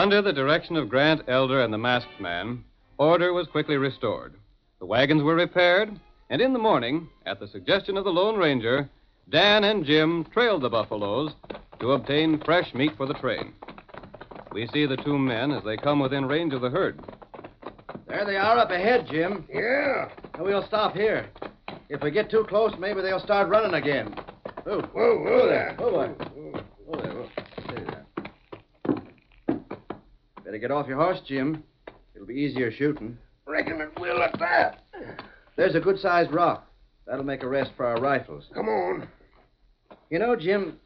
Under 0.04 0.22
the 0.22 0.34
direction 0.34 0.76
of 0.76 0.90
Grant 0.90 1.22
Elder 1.30 1.62
and 1.62 1.74
the 1.74 1.78
masked 1.78 2.20
man, 2.20 2.66
order 2.98 3.32
was 3.32 3.48
quickly 3.48 3.78
restored. 3.78 4.34
The 4.80 4.86
wagons 4.86 5.24
were 5.24 5.34
repaired, 5.34 5.98
and 6.30 6.42
in 6.42 6.52
the 6.52 6.60
morning, 6.60 7.08
at 7.26 7.40
the 7.40 7.48
suggestion 7.48 7.96
of 7.96 8.04
the 8.04 8.12
Lone 8.12 8.38
Ranger, 8.38 8.90
Dan 9.30 9.64
and 9.64 9.86
Jim 9.86 10.26
trailed 10.34 10.62
the 10.62 10.70
buffaloes 10.70 11.32
to 11.80 11.94
obtain 11.94 12.42
fresh 12.44 12.74
meat 12.74 12.92
for 12.98 13.06
the 13.06 13.14
train. 13.14 13.54
We 14.52 14.68
see 14.74 14.86
the 14.86 14.98
two 14.98 15.18
men 15.18 15.54
as 15.54 15.64
they 15.64 15.78
come 15.78 16.02
within 16.02 16.26
range 16.26 16.54
of 16.54 16.60
the 16.60 16.70
herd. 16.70 17.00
There 18.06 18.26
they 18.26 18.36
are 18.36 18.58
up 18.58 18.72
ahead, 18.72 19.08
Jim. 19.10 19.48
Yeah. 19.50 20.10
And 20.34 20.44
we'll 20.44 20.68
stop 20.68 20.96
here. 20.96 21.30
If 21.88 22.02
we 22.02 22.12
get 22.12 22.30
too 22.30 22.46
close, 22.50 22.74
maybe 22.78 23.02
they'll 23.02 23.22
start 23.22 23.48
running 23.48 23.76
again. 23.76 24.14
Oh, 24.66 24.82
Whoa, 24.82 25.20
whoa 25.20 25.48
there. 25.48 25.78
Oh, 25.80 25.92
boy. 25.92 26.10
Oh, 26.92 27.02
there. 27.02 27.14
Whoa. 27.14 27.30
Steady 27.64 27.86
there. 27.86 28.06
Better 30.53 30.53
get 30.64 30.72
off 30.72 30.88
your 30.88 30.96
horse, 30.96 31.20
Jim. 31.28 31.62
It'll 32.16 32.26
be 32.26 32.36
easier 32.36 32.72
shooting. 32.72 33.18
Reckon 33.46 33.82
it 33.82 34.00
will 34.00 34.24
at 34.24 34.40
that. 34.40 34.80
There's 35.58 35.76
a 35.76 35.82
good 35.82 36.00
sized 36.00 36.32
rock. 36.32 36.66
That'll 37.06 37.26
make 37.26 37.44
a 37.44 37.50
rest 37.50 37.72
for 37.76 37.86
our 37.86 38.00
rifles. 38.00 38.46
Come 38.54 38.70
on. 38.70 39.10
You 40.10 40.20
know, 40.20 40.38
Jim, 40.38 40.80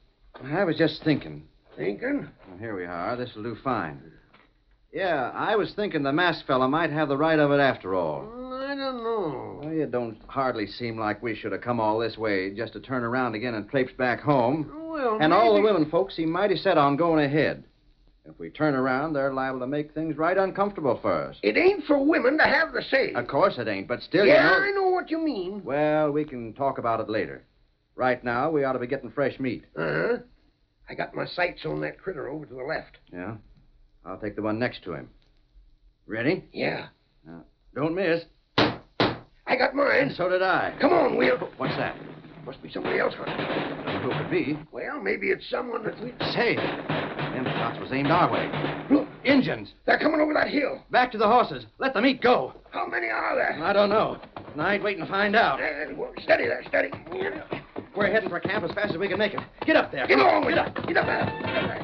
I 0.44 0.64
was 0.64 0.78
just 0.78 1.04
thinking. 1.04 1.44
Thinking? 1.76 2.28
Well, 2.50 2.58
here 2.58 2.76
we 2.76 2.86
are. 2.86 3.16
This'll 3.16 3.44
do 3.44 3.56
fine. 3.64 4.02
Yeah, 4.92 5.30
I 5.36 5.56
was 5.56 5.72
thinking 5.76 6.02
the 6.02 6.12
masked 6.12 6.48
fella 6.48 6.68
might 6.68 6.90
have 6.90 7.08
the 7.08 7.18
right 7.18 7.38
of 7.38 7.52
it 7.52 7.60
after 7.60 7.94
all. 7.94 8.22
Mm, 8.24 8.72
I 8.72 8.76
don't 8.76 9.04
know. 9.04 9.60
Well, 9.62 9.80
it 9.80 9.92
don't 9.92 10.18
hardly 10.26 10.66
seem 10.66 10.98
like 10.98 11.22
we 11.22 11.36
should 11.36 11.52
have 11.52 11.62
come 11.62 11.80
all 11.80 12.00
this 12.00 12.18
way 12.18 12.52
just 12.52 12.74
to 12.74 12.80
turn 12.80 13.04
around 13.04 13.36
again 13.36 13.54
and 13.54 13.70
traipse 13.70 13.94
back 13.94 14.22
home. 14.22 14.72
Well, 14.90 15.20
And 15.22 15.32
all 15.32 15.54
the 15.54 15.62
women 15.62 15.88
folks 15.92 16.16
seem 16.16 16.32
mighty 16.32 16.56
set 16.58 16.80
on 16.80 16.96
going 16.98 17.24
ahead. 17.24 17.64
If 18.28 18.38
we 18.40 18.50
turn 18.50 18.76
around, 18.76 19.14
they're 19.14 19.34
liable 19.34 19.62
to 19.62 19.68
make 19.68 19.94
things 19.94 20.18
right 20.18 20.38
uncomfortable 20.38 21.00
for 21.02 21.14
us. 21.14 21.38
It 21.44 21.56
ain't 21.56 21.86
for 21.86 21.98
women 22.04 22.38
to 22.38 22.44
have 22.44 22.74
the 22.74 22.82
say. 22.82 23.14
Of 23.14 23.28
course 23.28 23.58
it 23.58 23.70
ain't, 23.70 23.88
but 23.88 24.02
still, 24.04 24.26
yeah, 24.26 24.50
you 24.50 24.64
I 24.64 24.72
know. 24.72 24.82
know 24.82 24.90
what 24.90 25.10
you 25.10 25.18
mean. 25.18 25.64
Well, 25.64 26.12
we 26.12 26.26
can 26.26 26.54
talk 26.54 26.78
about 26.78 27.00
it 27.00 27.10
later. 27.10 27.44
Right 27.96 28.22
now, 28.24 28.52
we 28.52 28.66
ought 28.66 28.74
to 28.74 28.80
be 28.80 28.88
getting 28.88 29.12
fresh 29.12 29.40
meat. 29.40 29.64
Uh 29.78 29.82
huh. 29.82 30.18
I 30.90 30.94
got 30.94 31.16
my 31.16 31.26
sights 31.26 31.66
on 31.66 31.82
that 31.82 32.02
critter 32.02 32.28
over 32.28 32.46
to 32.46 32.54
the 32.54 32.64
left. 32.64 32.98
Yeah? 33.12 33.36
I'll 34.06 34.20
take 34.20 34.36
the 34.36 34.42
one 34.42 34.60
next 34.60 34.84
to 34.84 34.94
him. 34.94 35.10
Ready? 36.06 36.44
Yeah. 36.52 36.88
Now, 37.26 37.44
don't 37.76 37.96
miss. 37.96 38.24
I 38.58 39.56
got 39.58 39.74
mine. 39.74 40.02
And 40.02 40.16
so 40.16 40.30
did 40.30 40.42
I. 40.42 40.76
Come 40.82 40.92
on, 40.92 41.18
Will. 41.18 41.38
What's 41.58 41.76
that? 41.78 41.96
Must 42.46 42.62
be 42.62 42.72
somebody 42.72 43.00
else 43.00 43.14
hunting. 43.18 43.86
Know 43.86 44.00
who 44.00 44.22
could 44.22 44.32
be. 44.32 44.60
Well, 44.72 45.02
maybe 45.02 45.28
it's 45.28 45.50
someone 45.50 45.84
that 45.84 46.02
we. 46.02 46.14
Say, 46.34 46.56
them 47.44 47.54
shots 47.56 47.80
was 47.80 47.92
aimed 47.92 48.12
our 48.12 48.32
way. 48.32 48.50
Look, 48.90 49.08
Injuns. 49.24 49.70
they're 49.86 50.00
coming 50.00 50.20
over 50.22 50.34
that 50.34 50.50
hill. 50.50 50.82
Back 50.92 51.12
to 51.12 51.18
the 51.18 51.28
horses. 51.28 51.66
Let 51.80 51.94
the 51.94 52.02
meat 52.02 52.22
go. 52.22 52.54
How 52.72 52.86
many 52.88 53.08
are 53.08 53.36
there? 53.36 53.60
I 53.64 53.74
don't 53.74 53.90
know. 53.90 54.18
And 54.54 54.62
I 54.62 54.76
ain't 54.76 54.84
waiting 54.84 55.04
to 55.04 55.10
find 55.10 55.36
out. 55.36 55.60
Uh, 55.62 55.94
well, 55.96 56.12
steady 56.24 56.46
there, 56.48 56.64
steady. 56.68 56.90
We're 57.96 58.12
heading 58.12 58.30
for 58.30 58.40
camp 58.40 58.64
as 58.64 58.72
fast 58.72 58.92
as 58.94 58.98
we 58.98 59.08
can 59.08 59.18
make 59.18 59.34
it. 59.34 59.40
Get 59.66 59.76
up 59.76 59.92
there. 59.92 60.08
Get 60.08 60.18
Come 60.18 60.28
along 60.28 60.46
with 60.46 60.56
Get 60.56 60.68
it. 60.68 60.78
up. 60.78 60.88
Get 60.88 60.98
up 60.98 61.06
there. 61.06 61.26
Get 61.26 61.64
up 61.64 61.68
there. 61.68 61.78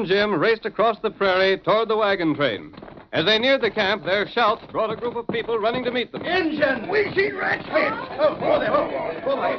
And 0.00 0.08
Jim 0.08 0.34
raced 0.40 0.64
across 0.64 0.98
the 1.02 1.10
prairie 1.10 1.58
toward 1.58 1.88
the 1.88 1.96
wagon 1.96 2.34
train. 2.34 2.74
As 3.12 3.26
they 3.26 3.38
neared 3.38 3.60
the 3.60 3.70
camp, 3.70 4.02
their 4.04 4.26
shouts 4.28 4.64
brought 4.72 4.90
a 4.90 4.96
group 4.96 5.14
of 5.14 5.28
people 5.28 5.58
running 5.58 5.84
to 5.84 5.90
meet 5.90 6.10
them. 6.10 6.24
Injun! 6.24 6.88
We 6.88 7.12
seen 7.14 7.36
redskins. 7.36 8.08
Oh, 8.18 8.38
oh, 8.40 8.58
there. 8.58 8.72
Oh, 8.72 9.20
oh, 9.26 9.36
my. 9.36 9.56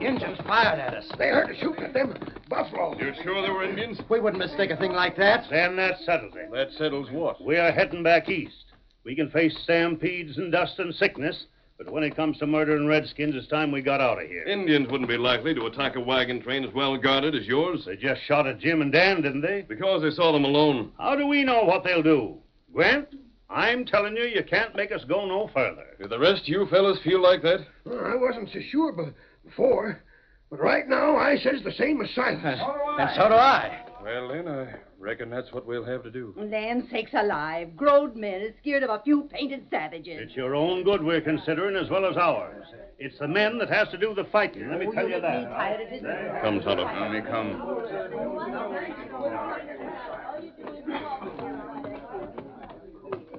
Injuns 0.00 0.38
fired 0.46 0.78
at 0.78 0.94
us. 0.94 1.04
They 1.18 1.30
heard 1.30 1.50
us 1.50 1.56
shooting 1.60 1.82
at 1.82 1.94
them 1.94 2.14
buffalo. 2.48 2.96
You 2.96 3.12
sure 3.24 3.42
they 3.42 3.50
were 3.50 3.64
Indians? 3.64 4.00
We 4.08 4.20
wouldn't 4.20 4.38
mistake 4.38 4.70
a 4.70 4.76
thing 4.76 4.92
like 4.92 5.16
that. 5.16 5.46
Then 5.50 5.74
that 5.76 5.98
settles 6.06 6.34
it. 6.36 6.52
That 6.52 6.70
settles 6.78 7.08
what? 7.10 7.44
We 7.44 7.56
are 7.56 7.72
heading 7.72 8.04
back 8.04 8.28
east. 8.28 8.66
We 9.04 9.16
can 9.16 9.30
face 9.30 9.58
stampedes 9.64 10.38
and 10.38 10.52
dust 10.52 10.78
and 10.78 10.94
sickness, 10.94 11.46
but 11.82 11.90
when 11.90 12.02
it 12.02 12.14
comes 12.14 12.36
to 12.36 12.46
murdering 12.46 12.86
redskins, 12.86 13.34
it's 13.34 13.46
time 13.46 13.72
we 13.72 13.80
got 13.80 14.02
out 14.02 14.22
of 14.22 14.28
here. 14.28 14.42
Indians 14.42 14.86
wouldn't 14.90 15.08
be 15.08 15.16
likely 15.16 15.54
to 15.54 15.64
attack 15.64 15.96
a 15.96 16.00
wagon 16.00 16.42
train 16.42 16.62
as 16.62 16.74
well 16.74 16.94
guarded 16.98 17.34
as 17.34 17.46
yours. 17.46 17.84
They 17.86 17.96
just 17.96 18.20
shot 18.24 18.46
at 18.46 18.58
Jim 18.58 18.82
and 18.82 18.92
Dan, 18.92 19.22
didn't 19.22 19.40
they? 19.40 19.64
Because 19.66 20.02
they 20.02 20.10
saw 20.10 20.30
them 20.30 20.44
alone. 20.44 20.92
How 20.98 21.16
do 21.16 21.26
we 21.26 21.42
know 21.42 21.64
what 21.64 21.82
they'll 21.82 22.02
do? 22.02 22.36
Grant, 22.74 23.08
I'm 23.48 23.86
telling 23.86 24.14
you, 24.14 24.24
you 24.24 24.44
can't 24.44 24.76
make 24.76 24.92
us 24.92 25.04
go 25.08 25.24
no 25.24 25.48
further. 25.54 25.96
Do 25.98 26.06
the 26.06 26.18
rest 26.18 26.42
of 26.42 26.48
you 26.48 26.66
fellas 26.66 26.98
feel 27.02 27.22
like 27.22 27.40
that? 27.44 27.60
Well, 27.86 28.04
I 28.04 28.14
wasn't 28.14 28.50
so 28.52 28.60
sure 28.70 28.92
be- 28.92 29.12
before, 29.48 30.02
but 30.50 30.60
right 30.60 30.86
now 30.86 31.16
I 31.16 31.38
says 31.38 31.62
the 31.64 31.72
same 31.72 32.02
as 32.02 32.10
Silas. 32.14 32.60
And 32.98 33.10
so 33.16 33.28
do 33.28 33.34
I. 33.34 33.86
Well, 34.02 34.28
then, 34.28 34.46
I 34.48 34.74
reckon 35.00 35.30
that's 35.30 35.50
what 35.52 35.66
we'll 35.66 35.84
have 35.84 36.02
to 36.04 36.10
do. 36.10 36.34
Land 36.36 36.86
sakes 36.90 37.12
alive. 37.14 37.74
Grown 37.76 38.18
men 38.20 38.42
is 38.42 38.52
scared 38.60 38.82
of 38.82 38.90
a 38.90 39.00
few 39.02 39.22
painted 39.22 39.64
savages. 39.70 40.18
It's 40.22 40.36
your 40.36 40.54
own 40.54 40.84
good 40.84 41.02
we're 41.02 41.20
considering 41.22 41.74
as 41.76 41.90
well 41.90 42.04
as 42.06 42.16
ours. 42.16 42.66
It's 42.98 43.18
the 43.18 43.26
men 43.28 43.56
that 43.58 43.70
has 43.70 43.88
to 43.88 43.98
do 43.98 44.14
the 44.14 44.24
fighting, 44.24 44.68
let 44.68 44.78
me 44.78 44.86
Oh, 44.88 44.92
tell 44.92 45.08
you 45.08 45.14
you 45.16 45.20
that. 45.22 45.48
tired 45.48 45.80
of 45.80 45.90
this. 45.90 46.02
Come, 46.42 46.60
Tonto. 46.60 46.84
Let 46.84 47.12
me 47.12 47.20
come. 47.22 48.60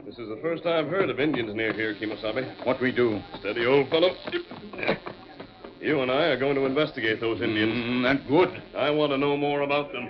This 0.06 0.17
is 0.17 0.28
the 0.30 0.39
first 0.41 0.65
I've 0.65 0.88
heard 0.88 1.10
of 1.10 1.19
Indians 1.19 1.54
near 1.56 1.71
here, 1.74 1.93
Kemosabe. 1.95 2.65
What 2.65 2.82
we 2.82 2.91
do? 2.91 3.21
Steady, 3.39 3.65
old 3.65 3.89
fellow. 3.89 4.10
You 5.80 6.02
and 6.02 6.12
I 6.12 6.26
are 6.26 6.38
going 6.38 6.56
to 6.56 6.65
investigate 6.65 7.19
those 7.21 7.41
Indians. 7.41 7.71
Mm, 7.74 8.04
that 8.04 8.28
good. 8.28 8.62
I 8.76 8.89
want 8.89 9.12
to 9.12 9.17
know 9.17 9.38
more 9.38 9.62
about 9.62 9.91
them. 9.91 10.10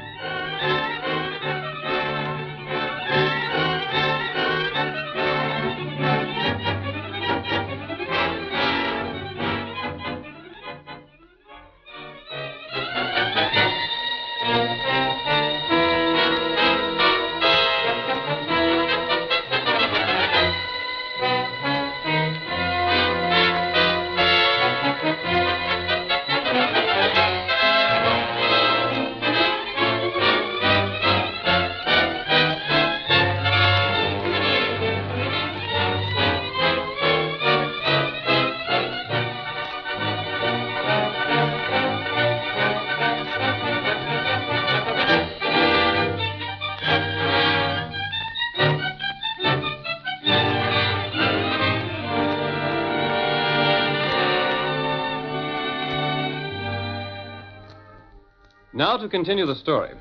To 59.01 59.09
continue 59.09 59.47
the 59.47 59.55
story. 59.55 59.91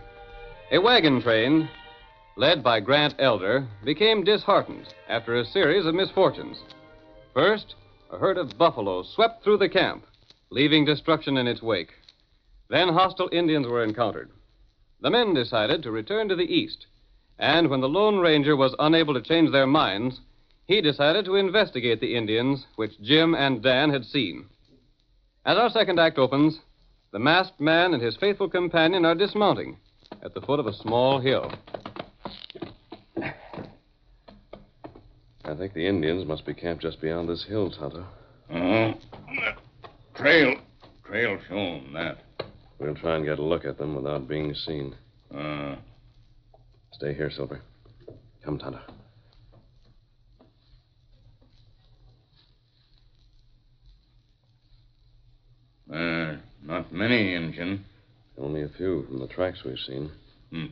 A 0.72 0.78
wagon 0.78 1.22
train, 1.22 1.68
led 2.36 2.62
by 2.62 2.80
Grant 2.80 3.14
Elder, 3.18 3.66
became 3.84 4.24
disheartened 4.24 4.94
after 5.08 5.36
a 5.36 5.44
series 5.44 5.86
of 5.86 5.94
misfortunes. 5.94 6.58
First, 7.32 7.74
a 8.12 8.18
herd 8.18 8.36
of 8.36 8.58
buffalo 8.58 9.02
swept 9.02 9.42
through 9.42 9.56
the 9.56 9.68
camp, 9.68 10.04
leaving 10.50 10.84
destruction 10.84 11.38
in 11.38 11.48
its 11.48 11.62
wake. 11.62 11.92
Then 12.68 12.90
hostile 12.90 13.30
Indians 13.32 13.66
were 13.66 13.82
encountered. 13.82 14.30
The 15.00 15.10
men 15.10 15.32
decided 15.32 15.82
to 15.82 15.90
return 15.90 16.28
to 16.28 16.36
the 16.36 16.54
east, 16.54 16.86
and 17.38 17.68
when 17.68 17.80
the 17.80 17.88
Lone 17.88 18.18
Ranger 18.18 18.54
was 18.54 18.74
unable 18.78 19.14
to 19.14 19.22
change 19.22 19.50
their 19.50 19.66
minds, 19.66 20.20
he 20.66 20.82
decided 20.82 21.24
to 21.24 21.36
investigate 21.36 22.00
the 22.00 22.14
Indians 22.14 22.66
which 22.76 23.00
Jim 23.00 23.34
and 23.34 23.62
Dan 23.62 23.90
had 23.90 24.04
seen. 24.04 24.46
As 25.46 25.56
our 25.56 25.70
second 25.70 25.98
act 25.98 26.18
opens, 26.18 26.60
the 27.12 27.18
masked 27.18 27.61
man 27.61 27.94
and 27.94 28.03
his 28.03 28.16
faithful 28.16 28.49
companion 28.49 29.05
are 29.05 29.14
dismounting 29.14 29.77
at 30.23 30.35
the 30.35 30.40
foot 30.40 30.61
of 30.61 30.66
a 30.66 30.73
small 30.73 31.20
hill. 31.20 31.53
I 35.44 35.55
think 35.57 35.75
the 35.75 35.87
Indians 35.87 36.27
must 36.27 36.46
be 36.46 36.55
camped 36.55 36.83
just 36.83 37.01
beyond 37.01 37.29
this 37.29 37.44
hill, 37.44 37.70
Tonto. 37.70 38.07
Uh, 38.53 38.92
trail. 40.14 40.55
Trail 41.05 41.38
shown 41.49 41.92
that. 41.94 42.18
We'll 42.79 42.94
try 42.94 43.16
and 43.16 43.25
get 43.25 43.38
a 43.38 43.42
look 43.42 43.64
at 43.64 43.77
them 43.77 43.94
without 43.96 44.29
being 44.29 44.55
seen. 44.55 44.94
Uh, 45.35 45.77
Stay 46.92 47.14
here, 47.14 47.31
Silver. 47.31 47.61
Come, 48.44 48.59
Tonto. 48.59 48.79
uh, 55.92 56.37
not 56.64 56.92
many 56.92 57.35
Injun. 57.35 57.85
Only 58.38 58.62
a 58.62 58.68
few 58.77 59.05
from 59.07 59.18
the 59.18 59.27
tracks 59.29 59.59
we've 59.64 59.79
seen. 59.87 60.11
Hmm. 60.51 60.66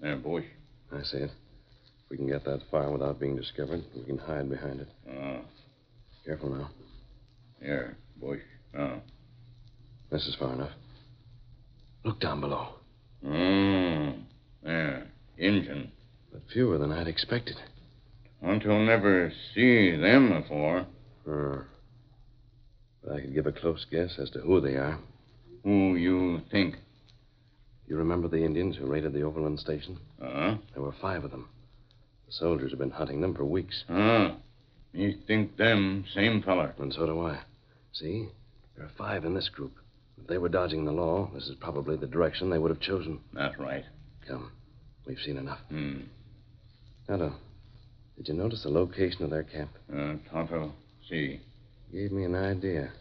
There, 0.00 0.16
bush. 0.16 0.44
I 0.92 1.02
see 1.02 1.18
it. 1.18 1.30
If 1.30 2.10
we 2.10 2.16
can 2.16 2.26
get 2.26 2.44
that 2.44 2.60
far 2.70 2.90
without 2.90 3.20
being 3.20 3.36
discovered, 3.36 3.84
we 3.94 4.02
can 4.04 4.18
hide 4.18 4.48
behind 4.48 4.80
it. 4.80 4.88
Uh, 5.08 5.40
Careful 6.24 6.50
now. 6.50 6.70
here, 7.60 7.96
bush. 8.20 8.40
Uh. 8.78 8.96
This 10.10 10.26
is 10.26 10.34
far 10.36 10.52
enough. 10.52 10.72
Look 12.04 12.20
down 12.20 12.40
below. 12.40 12.74
Mm. 13.24 14.22
There, 14.62 15.06
Injun. 15.38 15.90
But 16.32 16.42
fewer 16.52 16.78
than 16.78 16.92
I'd 16.92 17.08
expected. 17.08 17.56
Until 18.42 18.78
never 18.84 19.32
see 19.54 19.96
them 19.96 20.40
before. 20.42 20.86
Uh, 21.28 21.62
but 23.02 23.12
I 23.16 23.20
could 23.20 23.34
give 23.34 23.46
a 23.46 23.52
close 23.52 23.84
guess 23.90 24.18
as 24.18 24.30
to 24.30 24.40
who 24.40 24.60
they 24.60 24.74
are. 24.74 24.98
Who 25.64 25.94
you 25.96 26.40
think? 26.50 26.76
You 27.86 27.96
remember 27.96 28.28
the 28.28 28.44
Indians 28.44 28.76
who 28.76 28.86
raided 28.86 29.12
the 29.12 29.22
Overland 29.22 29.60
Station? 29.60 29.98
Uh-huh. 30.20 30.56
There 30.72 30.82
were 30.82 30.94
five 31.00 31.24
of 31.24 31.30
them. 31.30 31.48
The 32.26 32.32
soldiers 32.32 32.70
have 32.70 32.78
been 32.78 32.90
hunting 32.90 33.20
them 33.20 33.34
for 33.34 33.44
weeks. 33.44 33.84
Ah. 33.88 34.36
Me 34.92 35.16
think 35.26 35.56
them 35.56 36.04
same 36.14 36.42
feller. 36.42 36.74
And 36.78 36.92
so 36.92 37.06
do 37.06 37.20
I. 37.20 37.40
See? 37.92 38.28
There 38.76 38.86
are 38.86 38.92
five 38.96 39.24
in 39.24 39.34
this 39.34 39.48
group. 39.48 39.72
If 40.20 40.26
they 40.26 40.38
were 40.38 40.48
dodging 40.48 40.84
the 40.84 40.92
law, 40.92 41.30
this 41.34 41.48
is 41.48 41.56
probably 41.60 41.96
the 41.96 42.06
direction 42.06 42.50
they 42.50 42.58
would 42.58 42.70
have 42.70 42.80
chosen. 42.80 43.20
That's 43.32 43.58
right. 43.58 43.84
Come. 44.26 44.50
We've 45.06 45.18
seen 45.24 45.36
enough. 45.36 45.58
Hmm. 45.68 46.02
Tonto, 47.06 47.34
did 48.16 48.28
you 48.28 48.34
notice 48.34 48.62
the 48.62 48.70
location 48.70 49.24
of 49.24 49.30
their 49.30 49.42
camp? 49.42 49.70
Uh, 49.92 50.14
Tonto, 50.30 50.72
see. 51.08 51.40
Gave 51.92 52.12
me 52.12 52.24
an 52.24 52.36
idea. 52.36 52.92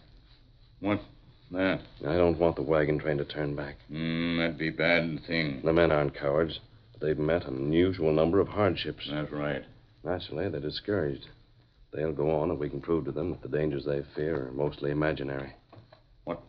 What's 0.79 1.03
that? 1.51 1.81
I 2.07 2.15
don't 2.15 2.37
want 2.37 2.55
the 2.55 2.61
wagon 2.61 2.99
train 2.99 3.17
to 3.17 3.25
turn 3.25 3.55
back. 3.55 3.75
Hmm, 3.89 4.37
that'd 4.37 4.57
be 4.57 4.69
a 4.69 4.71
bad 4.71 5.19
thing. 5.27 5.61
The 5.63 5.73
men 5.73 5.91
aren't 5.91 6.15
cowards, 6.15 6.59
but 6.93 7.05
they've 7.05 7.17
met 7.17 7.45
an 7.45 7.55
unusual 7.55 8.13
number 8.13 8.39
of 8.39 8.47
hardships. 8.47 9.07
That's 9.09 9.31
right. 9.31 9.63
Naturally, 10.03 10.49
they're 10.49 10.59
discouraged. 10.59 11.27
They'll 11.93 12.13
go 12.13 12.31
on 12.31 12.51
if 12.51 12.57
we 12.59 12.69
can 12.69 12.81
prove 12.81 13.05
to 13.05 13.11
them 13.11 13.31
that 13.31 13.41
the 13.41 13.55
dangers 13.55 13.85
they 13.85 14.01
fear 14.15 14.47
are 14.47 14.51
mostly 14.51 14.91
imaginary. 14.91 15.53
What 16.23 16.41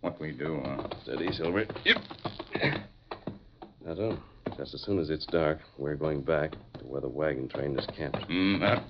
What 0.00 0.18
we 0.20 0.32
do, 0.32 0.60
huh? 0.64 0.88
Steady, 1.02 1.30
Silver. 1.32 1.66
Yep. 1.84 1.96
Tonto, 3.84 4.18
just 4.56 4.74
as 4.74 4.82
soon 4.82 4.98
as 4.98 5.10
it's 5.10 5.26
dark, 5.26 5.58
we're 5.78 5.94
going 5.94 6.22
back 6.22 6.52
to 6.52 6.84
where 6.84 7.00
the 7.00 7.08
wagon 7.08 7.48
train 7.48 7.78
is 7.78 7.86
camped. 7.96 8.24
Hmm, 8.24 8.58
that, 8.60 8.82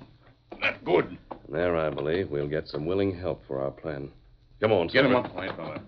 that 0.60 0.84
good. 0.84 1.18
And 1.30 1.54
there, 1.54 1.76
I 1.76 1.90
believe, 1.90 2.30
we'll 2.30 2.48
get 2.48 2.68
some 2.68 2.86
willing 2.86 3.18
help 3.18 3.42
for 3.46 3.60
our 3.60 3.70
plan. 3.70 4.10
Come 4.58 4.72
on, 4.72 4.88
Get 4.88 5.04
him 5.04 5.14
up, 5.14 5.34
white 5.34 5.54
fella. 5.54 5.82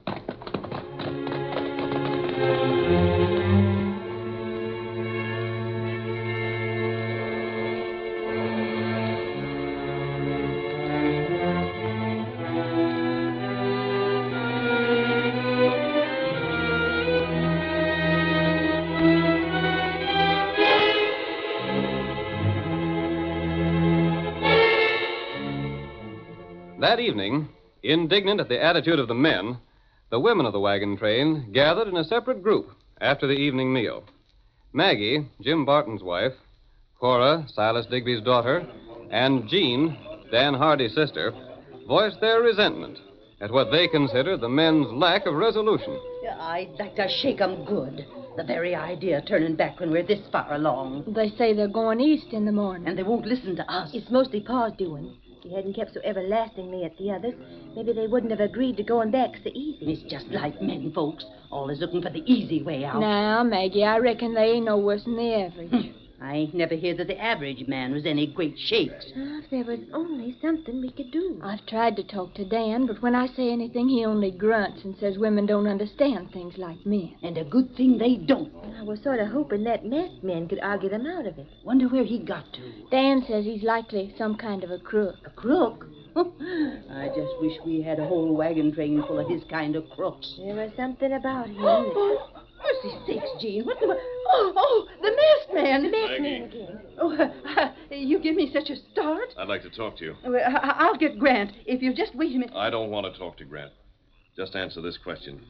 Indignant 28.08 28.40
at 28.40 28.48
the 28.48 28.64
attitude 28.64 28.98
of 28.98 29.06
the 29.06 29.14
men, 29.14 29.58
the 30.10 30.18
women 30.18 30.46
of 30.46 30.54
the 30.54 30.58
wagon 30.58 30.96
train 30.96 31.52
gathered 31.52 31.88
in 31.88 31.96
a 31.98 32.04
separate 32.04 32.42
group 32.42 32.70
after 33.02 33.26
the 33.26 33.34
evening 33.34 33.70
meal. 33.70 34.02
Maggie, 34.72 35.28
Jim 35.42 35.66
Barton's 35.66 36.02
wife, 36.02 36.32
Cora, 36.98 37.44
Silas 37.52 37.84
Digby's 37.84 38.22
daughter, 38.22 38.66
and 39.10 39.46
Jean, 39.46 39.98
Dan 40.32 40.54
Hardy's 40.54 40.94
sister, 40.94 41.34
voiced 41.86 42.18
their 42.22 42.40
resentment 42.40 42.96
at 43.42 43.52
what 43.52 43.70
they 43.70 43.86
considered 43.86 44.40
the 44.40 44.48
men's 44.48 44.86
lack 44.90 45.26
of 45.26 45.34
resolution. 45.34 46.00
I'd 46.40 46.70
like 46.78 46.96
to 46.96 47.08
shake 47.10 47.42
'em 47.42 47.66
good. 47.66 48.06
The 48.38 48.44
very 48.44 48.74
idea 48.74 49.18
of 49.18 49.26
turning 49.26 49.54
back 49.54 49.80
when 49.80 49.90
we're 49.90 50.02
this 50.02 50.26
far 50.32 50.54
along. 50.54 51.04
They 51.08 51.28
say 51.28 51.52
they're 51.52 51.68
going 51.68 52.00
east 52.00 52.32
in 52.32 52.46
the 52.46 52.52
morning. 52.52 52.88
And 52.88 52.96
they 52.96 53.02
won't 53.02 53.26
listen 53.26 53.54
to 53.56 53.70
us. 53.70 53.92
It's 53.92 54.10
mostly 54.10 54.40
Pa's 54.40 54.72
doing. 54.78 55.14
If 55.38 55.44
he 55.44 55.54
hadn't 55.54 55.74
kept 55.74 55.94
so 55.94 56.00
everlastingly 56.02 56.84
at 56.84 56.96
the 56.98 57.12
others, 57.12 57.34
maybe 57.76 57.92
they 57.92 58.08
wouldn't 58.08 58.32
have 58.32 58.40
agreed 58.40 58.76
to 58.78 58.82
going 58.82 59.12
back 59.12 59.36
so 59.44 59.50
easy. 59.54 59.92
It's 59.92 60.02
just 60.10 60.26
like 60.28 60.60
men 60.60 60.90
folks, 60.92 61.24
always 61.50 61.78
looking 61.78 62.02
for 62.02 62.10
the 62.10 62.24
easy 62.26 62.62
way 62.62 62.84
out. 62.84 62.98
Now, 62.98 63.44
Maggie, 63.44 63.84
I 63.84 63.98
reckon 63.98 64.34
they 64.34 64.52
ain't 64.54 64.66
no 64.66 64.78
worse 64.78 65.04
than 65.04 65.16
the 65.16 65.34
average. 65.34 65.94
I 66.28 66.34
ain't 66.34 66.52
never 66.52 66.76
heard 66.76 66.98
that 66.98 67.06
the 67.06 67.18
average 67.18 67.66
man 67.68 67.94
was 67.94 68.04
any 68.04 68.26
great 68.26 68.58
shakes. 68.58 69.06
Ah, 69.16 69.38
if 69.38 69.48
there 69.48 69.64
was 69.64 69.80
only 69.94 70.36
something 70.42 70.78
we 70.78 70.90
could 70.90 71.10
do. 71.10 71.40
I've 71.42 71.64
tried 71.64 71.96
to 71.96 72.02
talk 72.02 72.34
to 72.34 72.44
Dan, 72.44 72.86
but 72.86 73.00
when 73.00 73.14
I 73.14 73.28
say 73.28 73.50
anything, 73.50 73.88
he 73.88 74.04
only 74.04 74.30
grunts 74.30 74.84
and 74.84 74.94
says 74.98 75.16
women 75.16 75.46
don't 75.46 75.66
understand 75.66 76.30
things 76.30 76.58
like 76.58 76.84
men. 76.84 77.16
And 77.22 77.38
a 77.38 77.44
good 77.44 77.74
thing 77.76 77.96
they 77.96 78.16
don't. 78.16 78.52
I 78.78 78.82
was 78.82 79.02
sort 79.02 79.20
of 79.20 79.28
hoping 79.28 79.64
that 79.64 79.86
masked 79.86 80.22
man 80.22 80.48
could 80.48 80.60
argue 80.60 80.90
them 80.90 81.06
out 81.06 81.26
of 81.26 81.38
it. 81.38 81.46
Wonder 81.64 81.88
where 81.88 82.04
he 82.04 82.18
got 82.18 82.52
to. 82.52 82.72
Dan 82.90 83.24
says 83.26 83.46
he's 83.46 83.62
likely 83.62 84.14
some 84.18 84.36
kind 84.36 84.64
of 84.64 84.70
a 84.70 84.78
crook. 84.78 85.16
A 85.24 85.30
crook? 85.30 85.86
I 86.14 87.08
just 87.08 87.40
wish 87.40 87.56
we 87.64 87.80
had 87.80 88.00
a 88.00 88.06
whole 88.06 88.36
wagon 88.36 88.74
train 88.74 89.02
full 89.06 89.18
of 89.18 89.30
his 89.30 89.44
kind 89.48 89.76
of 89.76 89.88
crooks. 89.88 90.34
There 90.36 90.56
was 90.56 90.72
something 90.76 91.14
about 91.14 91.48
him. 91.48 92.44
Oh, 92.62 92.80
mercy 92.84 92.98
sakes, 93.06 93.30
Jean. 93.40 93.64
What 93.64 93.78
the... 93.80 93.86
Oh, 94.30 94.52
oh, 94.56 94.86
the 95.00 95.10
masked 95.10 95.54
man. 95.54 95.82
The 95.84 95.90
masked 95.90 96.20
Maggie. 96.20 96.22
man 96.22 96.42
again. 96.42 96.80
Oh, 97.00 97.16
uh, 97.56 97.70
you 97.94 98.18
give 98.18 98.36
me 98.36 98.50
such 98.52 98.70
a 98.70 98.76
start. 98.92 99.34
I'd 99.38 99.48
like 99.48 99.62
to 99.62 99.70
talk 99.70 99.96
to 99.98 100.04
you. 100.04 100.16
Well, 100.26 100.34
I- 100.44 100.76
I'll 100.78 100.96
get 100.96 101.18
Grant 101.18 101.52
if 101.66 101.82
you'll 101.82 101.94
just 101.94 102.14
wait 102.14 102.34
a 102.34 102.38
minute. 102.38 102.54
I 102.54 102.70
don't 102.70 102.90
want 102.90 103.12
to 103.12 103.18
talk 103.18 103.36
to 103.38 103.44
Grant. 103.44 103.72
Just 104.36 104.54
answer 104.54 104.80
this 104.80 104.98
question. 105.02 105.40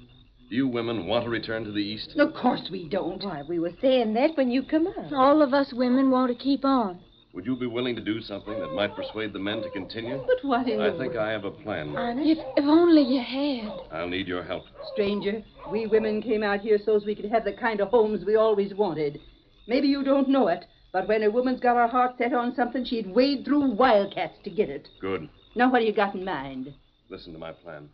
Do 0.49 0.57
you 0.57 0.67
women 0.67 1.07
want 1.07 1.25
to 1.25 1.31
return 1.31 1.65
to 1.65 1.73
the 1.73 1.83
East? 1.83 2.15
Of 2.17 2.33
course 2.35 2.69
we 2.71 2.89
don't. 2.89 3.23
Why, 3.23 3.43
we 3.47 3.59
were 3.59 3.73
saying 3.83 4.15
that 4.15 4.37
when 4.37 4.51
you 4.51 4.63
come 4.63 4.87
up. 4.87 5.13
All 5.13 5.43
of 5.43 5.53
us 5.53 5.73
women 5.75 6.11
want 6.11 6.31
to 6.37 6.43
keep 6.43 6.65
on. 6.65 7.01
Would 7.35 7.45
you 7.45 7.57
be 7.57 7.67
willing 7.67 7.95
to 7.95 8.03
do 8.03 8.21
something 8.21 8.59
that 8.59 8.73
might 8.73 8.97
persuade 8.97 9.33
the 9.33 9.39
men 9.39 9.63
to 9.63 9.71
continue? 9.71 10.19
But 10.27 10.47
what 10.47 10.67
in 10.69 10.81
I 10.81 10.91
the 10.91 10.99
think 10.99 11.17
I 11.17 11.31
have 11.31 11.45
a 11.45 11.51
plan. 11.51 11.95
If, 12.19 12.39
if 12.57 12.65
only 12.65 13.03
you 13.03 13.21
had. 13.21 13.97
I'll 13.97 14.09
need 14.09 14.27
your 14.27 14.43
help. 14.43 14.65
Stranger, 14.93 15.45
we 15.71 15.87
women 15.87 16.23
came 16.23 16.43
out 16.43 16.61
here 16.61 16.79
so's 16.85 17.05
we 17.05 17.15
could 17.15 17.31
have 17.31 17.45
the 17.45 17.53
kind 17.53 17.81
of 17.81 17.89
homes 17.89 18.25
we 18.25 18.37
always 18.37 18.75
wanted. 18.75 19.21
Maybe 19.67 19.89
you 19.89 20.03
don't 20.03 20.29
know 20.31 20.49
it, 20.49 20.65
but 20.93 21.07
when 21.07 21.23
a 21.23 21.31
woman's 21.31 21.61
got 21.61 21.77
her 21.77 21.87
heart 21.87 22.17
set 22.17 22.33
on 22.33 22.55
something, 22.55 22.85
she'd 22.85 23.15
wade 23.15 23.45
through 23.45 23.75
wildcats 23.75 24.39
to 24.45 24.51
get 24.51 24.71
it. 24.71 24.89
Good. 25.01 25.29
Now, 25.55 25.71
what 25.71 25.81
do 25.81 25.85
you 25.85 25.93
got 25.93 26.15
in 26.15 26.25
mind? 26.25 26.73
Listen 27.11 27.33
to 27.35 27.39
my 27.39 27.53
plan. 27.53 27.91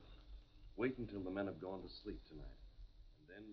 Wait 0.76 0.96
until 0.98 1.20
the 1.20 1.30
men 1.30 1.46
have 1.46 1.60
gone 1.60 1.82
to 1.82 1.88
sleep 2.02 2.20
tonight. 2.28 2.46
And 3.18 3.28
then. 3.28 3.44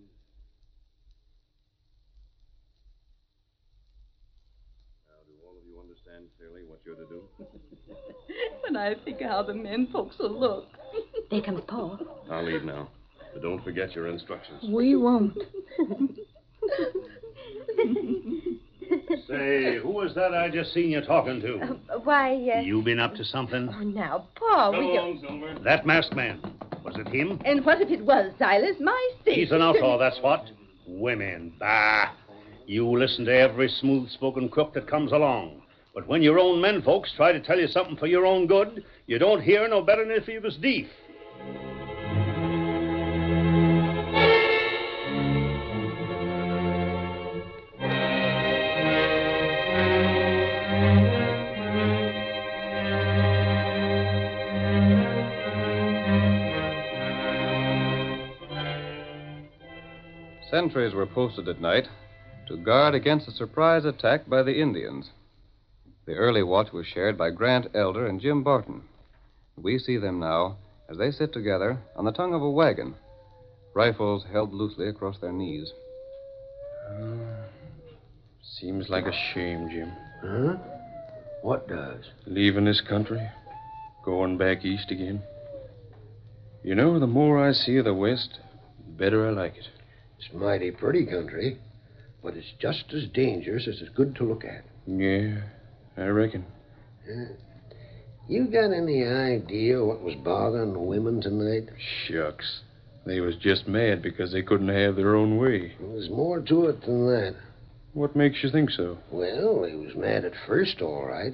Now, 5.08 5.22
do 5.26 5.34
all 5.46 5.58
of 5.58 5.66
you 5.68 5.80
understand 6.22 6.30
clearly 6.38 6.68
what 6.68 6.80
you're 6.86 6.96
to 6.96 7.06
do? 7.06 7.22
when 8.64 8.76
I 8.76 8.96
think 9.04 9.22
how 9.22 9.44
the 9.44 9.54
men 9.54 9.88
folks 9.92 10.18
will 10.20 10.38
look. 10.40 10.66
There 11.30 11.42
comes 11.42 11.62
Paul. 11.68 12.00
I'll 12.30 12.44
leave 12.44 12.64
now. 12.64 12.90
But 13.34 13.42
don't 13.44 13.64
forget 13.64 13.96
your 13.96 14.08
instructions. 14.08 14.64
We 14.70 14.96
won't. 14.96 15.38
Say, 19.28 19.78
who 19.82 19.90
was 19.90 20.14
that 20.16 20.34
I 20.34 20.50
just 20.50 20.74
seen 20.74 20.90
you 20.90 21.00
talking 21.02 21.40
to? 21.42 21.62
Uh, 21.62 22.00
why, 22.00 22.34
uh... 22.34 22.60
You 22.60 22.82
been 22.82 23.00
up 23.00 23.16
to 23.16 23.24
something? 23.24 23.70
Oh, 23.74 23.84
now, 23.84 24.28
Paul, 24.36 24.72
we 24.74 24.94
don't... 24.94 25.22
Silver. 25.22 25.58
That 25.64 25.86
masked 25.86 26.14
man. 26.14 26.42
Was 26.84 26.96
it 26.98 27.08
him? 27.08 27.40
And 27.46 27.66
what 27.66 27.80
if 27.82 27.90
it 27.90 28.04
was, 28.04 28.34
Silas? 28.38 28.76
My 28.82 29.10
sakes. 29.24 29.38
He's 29.38 29.52
an 29.52 29.62
outlaw, 29.62 29.98
that's 29.98 30.20
what. 30.22 30.44
Women, 30.86 31.54
bah. 31.58 32.12
You 32.68 32.90
listen 32.90 33.24
to 33.26 33.34
every 33.34 33.70
smooth 33.70 34.10
spoken 34.10 34.50
crook 34.50 34.74
that 34.74 34.88
comes 34.90 35.14
along. 35.14 35.62
But 35.94 36.08
when 36.08 36.22
your 36.22 36.40
own 36.40 36.62
men 36.62 36.82
folks 36.82 37.12
try 37.16 37.34
to 37.34 37.40
tell 37.40 37.60
you 37.60 37.68
something 37.68 37.98
for 37.98 38.08
your 38.08 38.26
own 38.26 38.48
good, 38.48 38.86
you 39.08 39.20
don't 39.20 39.42
hear 39.42 39.68
no 39.68 39.82
better 39.82 40.06
than 40.06 40.16
if 40.16 40.28
you 40.28 40.40
was 40.40 40.56
deaf. 40.58 40.88
Sentries 60.50 60.94
were 60.94 61.06
posted 61.06 61.48
at 61.48 61.62
night 61.62 61.88
to 62.48 62.58
guard 62.58 62.94
against 62.94 63.28
a 63.28 63.32
surprise 63.32 63.86
attack 63.86 64.28
by 64.28 64.44
the 64.44 64.62
Indians. 64.62 65.10
The 66.12 66.18
early 66.18 66.44
watch 66.44 66.74
was 66.74 66.86
shared 66.88 67.18
by 67.18 67.30
Grant 67.30 67.68
Elder 67.74 68.06
and 68.06 68.20
Jim 68.20 68.44
Barton. 68.44 68.82
We 69.56 69.80
see 69.80 69.96
them 69.96 70.20
now 70.20 70.58
as 70.90 70.98
they 70.98 71.10
sit 71.10 71.32
together 71.32 71.80
on 71.96 72.04
the 72.04 72.12
tongue 72.12 72.34
of 72.34 72.42
a 72.42 72.52
wagon, 72.52 72.96
rifles 73.74 74.26
held 74.30 74.54
loosely 74.54 74.90
across 74.90 75.20
their 75.20 75.32
knees. 75.32 75.72
Hmm. 76.90 77.22
Seems 78.44 78.90
like 78.90 79.06
a 79.06 79.14
shame, 79.34 79.70
Jim. 79.70 79.94
Huh? 80.22 80.58
What 81.44 81.70
does? 81.70 82.04
Leaving 82.26 82.66
this 82.66 82.82
country, 82.82 83.26
going 84.04 84.38
back 84.38 84.66
east 84.66 84.92
again. 84.92 85.24
You 86.62 86.76
know, 86.76 87.00
the 87.00 87.08
more 87.08 87.40
I 87.40 87.54
see 87.54 87.78
of 87.78 87.86
the 87.86 87.94
West, 87.94 88.38
the 88.86 88.92
better 88.92 89.30
I 89.30 89.32
like 89.32 89.56
it. 89.56 89.70
It's 90.20 90.34
mighty 90.34 90.72
pretty 90.72 91.06
country, 91.06 91.58
but 92.22 92.36
it's 92.36 92.52
just 92.60 92.92
as 92.92 93.06
dangerous 93.14 93.66
as 93.66 93.80
it's 93.80 93.96
good 93.96 94.14
to 94.18 94.26
look 94.26 94.44
at. 94.44 94.66
Yeah, 94.86 95.38
I 95.98 96.06
reckon. 96.06 96.46
Yeah. 97.08 97.26
You 98.28 98.46
got 98.46 98.72
any 98.72 99.04
idea 99.04 99.84
what 99.84 100.02
was 100.02 100.16
bothering 100.24 100.74
the 100.74 100.80
women 100.80 101.22
tonight? 101.22 101.70
Shucks. 102.08 102.62
They 103.06 103.20
was 103.20 103.36
just 103.36 103.68
mad 103.68 104.02
because 104.02 104.32
they 104.32 104.44
couldn't 104.44 104.70
have 104.70 104.96
their 104.96 105.16
own 105.16 105.38
way. 105.38 105.74
There's 105.80 106.10
more 106.10 106.40
to 106.42 106.68
it 106.68 106.82
than 106.86 107.08
that. 107.08 107.36
What 107.94 108.16
makes 108.16 108.44
you 108.44 108.50
think 108.52 108.70
so? 108.70 108.98
Well, 109.12 109.62
they 109.64 109.76
was 109.76 109.96
mad 109.96 110.24
at 110.24 110.34
first, 110.48 110.82
all 110.82 111.06
right. 111.06 111.34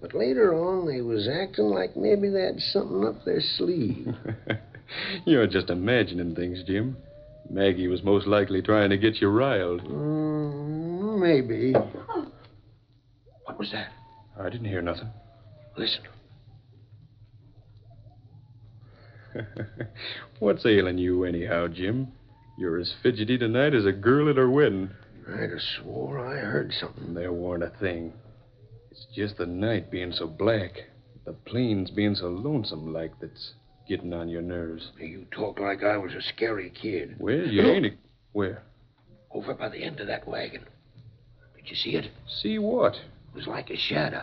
But 0.00 0.14
later 0.14 0.54
on, 0.54 0.86
they 0.86 1.00
was 1.00 1.26
acting 1.28 1.64
like 1.64 1.96
maybe 1.96 2.28
they 2.28 2.42
had 2.42 2.60
something 2.60 3.04
up 3.04 3.24
their 3.24 3.40
sleeve. 3.40 4.14
You're 5.24 5.46
just 5.46 5.70
imagining 5.70 6.34
things, 6.34 6.62
Jim. 6.66 6.96
Maggie 7.50 7.88
was 7.88 8.02
most 8.02 8.26
likely 8.26 8.62
trying 8.62 8.90
to 8.90 8.98
get 8.98 9.20
you 9.20 9.28
riled. 9.28 9.82
Mm, 9.82 11.18
maybe. 11.18 11.74
What 13.46 13.58
was 13.58 13.70
that? 13.72 13.88
I 14.38 14.50
didn't 14.50 14.66
hear 14.66 14.82
nothing. 14.82 15.08
Listen. 15.76 16.02
What's 20.40 20.66
ailing 20.66 20.98
you, 20.98 21.24
anyhow, 21.24 21.68
Jim? 21.68 22.08
You're 22.58 22.78
as 22.78 22.92
fidgety 23.02 23.38
tonight 23.38 23.72
as 23.74 23.86
a 23.86 23.92
girl 23.92 24.28
at 24.28 24.36
her 24.36 24.50
wedding. 24.50 24.90
I'd 25.28 25.50
have 25.50 25.60
swore 25.60 26.18
I 26.18 26.38
heard 26.38 26.72
something. 26.72 27.14
There 27.14 27.32
weren't 27.32 27.62
a 27.62 27.72
thing. 27.80 28.12
It's 28.90 29.06
just 29.14 29.36
the 29.36 29.46
night 29.46 29.90
being 29.90 30.12
so 30.12 30.26
black, 30.26 30.72
the 31.24 31.32
plains 31.32 31.90
being 31.90 32.14
so 32.14 32.28
lonesome 32.28 32.92
like 32.92 33.18
that's 33.20 33.52
getting 33.88 34.12
on 34.12 34.28
your 34.28 34.42
nerves. 34.42 34.90
You 34.98 35.26
talk 35.30 35.60
like 35.60 35.82
I 35.84 35.96
was 35.98 36.12
a 36.14 36.22
scary 36.22 36.70
kid. 36.70 37.16
Well, 37.18 37.46
you 37.46 37.62
ain't 37.62 37.86
a... 37.86 37.90
Where? 38.32 38.62
Over 39.30 39.54
by 39.54 39.68
the 39.68 39.84
end 39.84 40.00
of 40.00 40.08
that 40.08 40.26
wagon. 40.26 40.64
Did 41.56 41.70
you 41.70 41.76
see 41.76 41.90
it? 41.90 42.10
See 42.42 42.58
what? 42.58 42.94
It 43.36 43.40
was 43.40 43.48
like 43.48 43.68
a 43.68 43.76
shadow. 43.76 44.22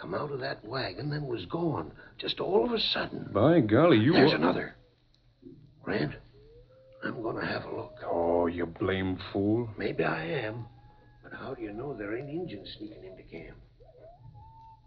Come 0.00 0.14
out 0.14 0.30
of 0.30 0.38
that 0.38 0.64
wagon, 0.64 1.10
then 1.10 1.26
was 1.26 1.44
gone. 1.46 1.90
Just 2.18 2.38
all 2.38 2.64
of 2.64 2.70
a 2.70 2.78
sudden. 2.78 3.28
By 3.32 3.58
golly, 3.58 3.98
you... 3.98 4.12
There's 4.12 4.30
wa- 4.30 4.36
another. 4.36 4.76
Grant, 5.82 6.12
I'm 7.02 7.20
going 7.20 7.34
to 7.34 7.44
have 7.44 7.64
a 7.64 7.74
look. 7.74 7.96
Oh, 8.06 8.46
you 8.46 8.66
blame 8.66 9.18
fool. 9.32 9.68
Maybe 9.76 10.04
I 10.04 10.24
am. 10.24 10.66
But 11.24 11.32
how 11.32 11.54
do 11.54 11.62
you 11.62 11.72
know 11.72 11.94
there 11.94 12.16
ain't 12.16 12.30
Indians 12.30 12.68
sneaking 12.78 13.02
into 13.02 13.24
camp? 13.24 13.56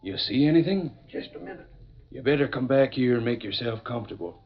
You 0.02 0.18
see 0.18 0.48
anything? 0.48 0.94
Just 1.12 1.32
a 1.36 1.40
minute. 1.40 1.68
You 2.10 2.22
better 2.22 2.48
come 2.48 2.68
back 2.68 2.94
here 2.94 3.18
and 3.18 3.26
make 3.26 3.44
yourself 3.44 3.84
comfortable. 3.84 4.42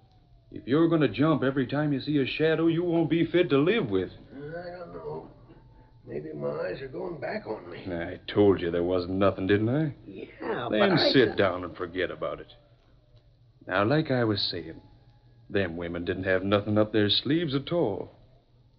If 0.52 0.64
you're 0.66 0.90
going 0.90 1.02
to 1.02 1.08
jump 1.08 1.44
every 1.44 1.68
time 1.68 1.94
you 1.94 2.02
see 2.02 2.18
a 2.18 2.26
shadow, 2.26 2.66
you 2.66 2.84
won't 2.84 3.12
be 3.12 3.28
fit 3.28 3.52
to 3.52 3.60
live 3.60 3.88
with. 3.88 4.10
I 4.34 4.80
don't 4.80 4.94
know. 4.96 5.30
Maybe 6.12 6.34
my 6.34 6.50
eyes 6.50 6.82
are 6.82 6.89
going 6.89 7.21
back 7.21 7.47
on 7.47 7.69
me. 7.71 7.86
I 7.89 8.19
told 8.30 8.60
you 8.60 8.69
there 8.69 8.84
wasn't 8.84 9.13
nothing, 9.13 9.47
didn't 9.47 9.69
I? 9.69 9.93
Yeah, 10.06 10.67
but 10.69 10.71
Then 10.71 10.91
I... 10.91 11.10
sit 11.12 11.38
down 11.38 11.63
and 11.63 11.76
forget 11.78 12.12
about 12.12 12.41
it. 12.41 12.52
Now, 13.65 13.86
like 13.86 14.12
I 14.12 14.26
was 14.26 14.41
saying, 14.52 14.82
them 15.50 15.78
women 15.78 16.04
didn't 16.04 16.26
have 16.26 16.43
nothing 16.43 16.78
up 16.78 16.91
their 16.91 17.10
sleeves 17.10 17.56
at 17.56 17.71
all. 17.71 18.12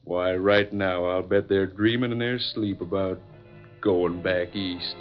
Why, 0.04 0.34
right 0.34 0.70
now, 0.74 1.06
I'll 1.06 1.22
bet 1.22 1.48
they're 1.48 1.66
dreaming 1.66 2.12
in 2.12 2.18
their 2.18 2.38
sleep 2.38 2.82
about 2.82 3.18
going 3.80 4.20
back 4.20 4.54
east. 4.54 4.96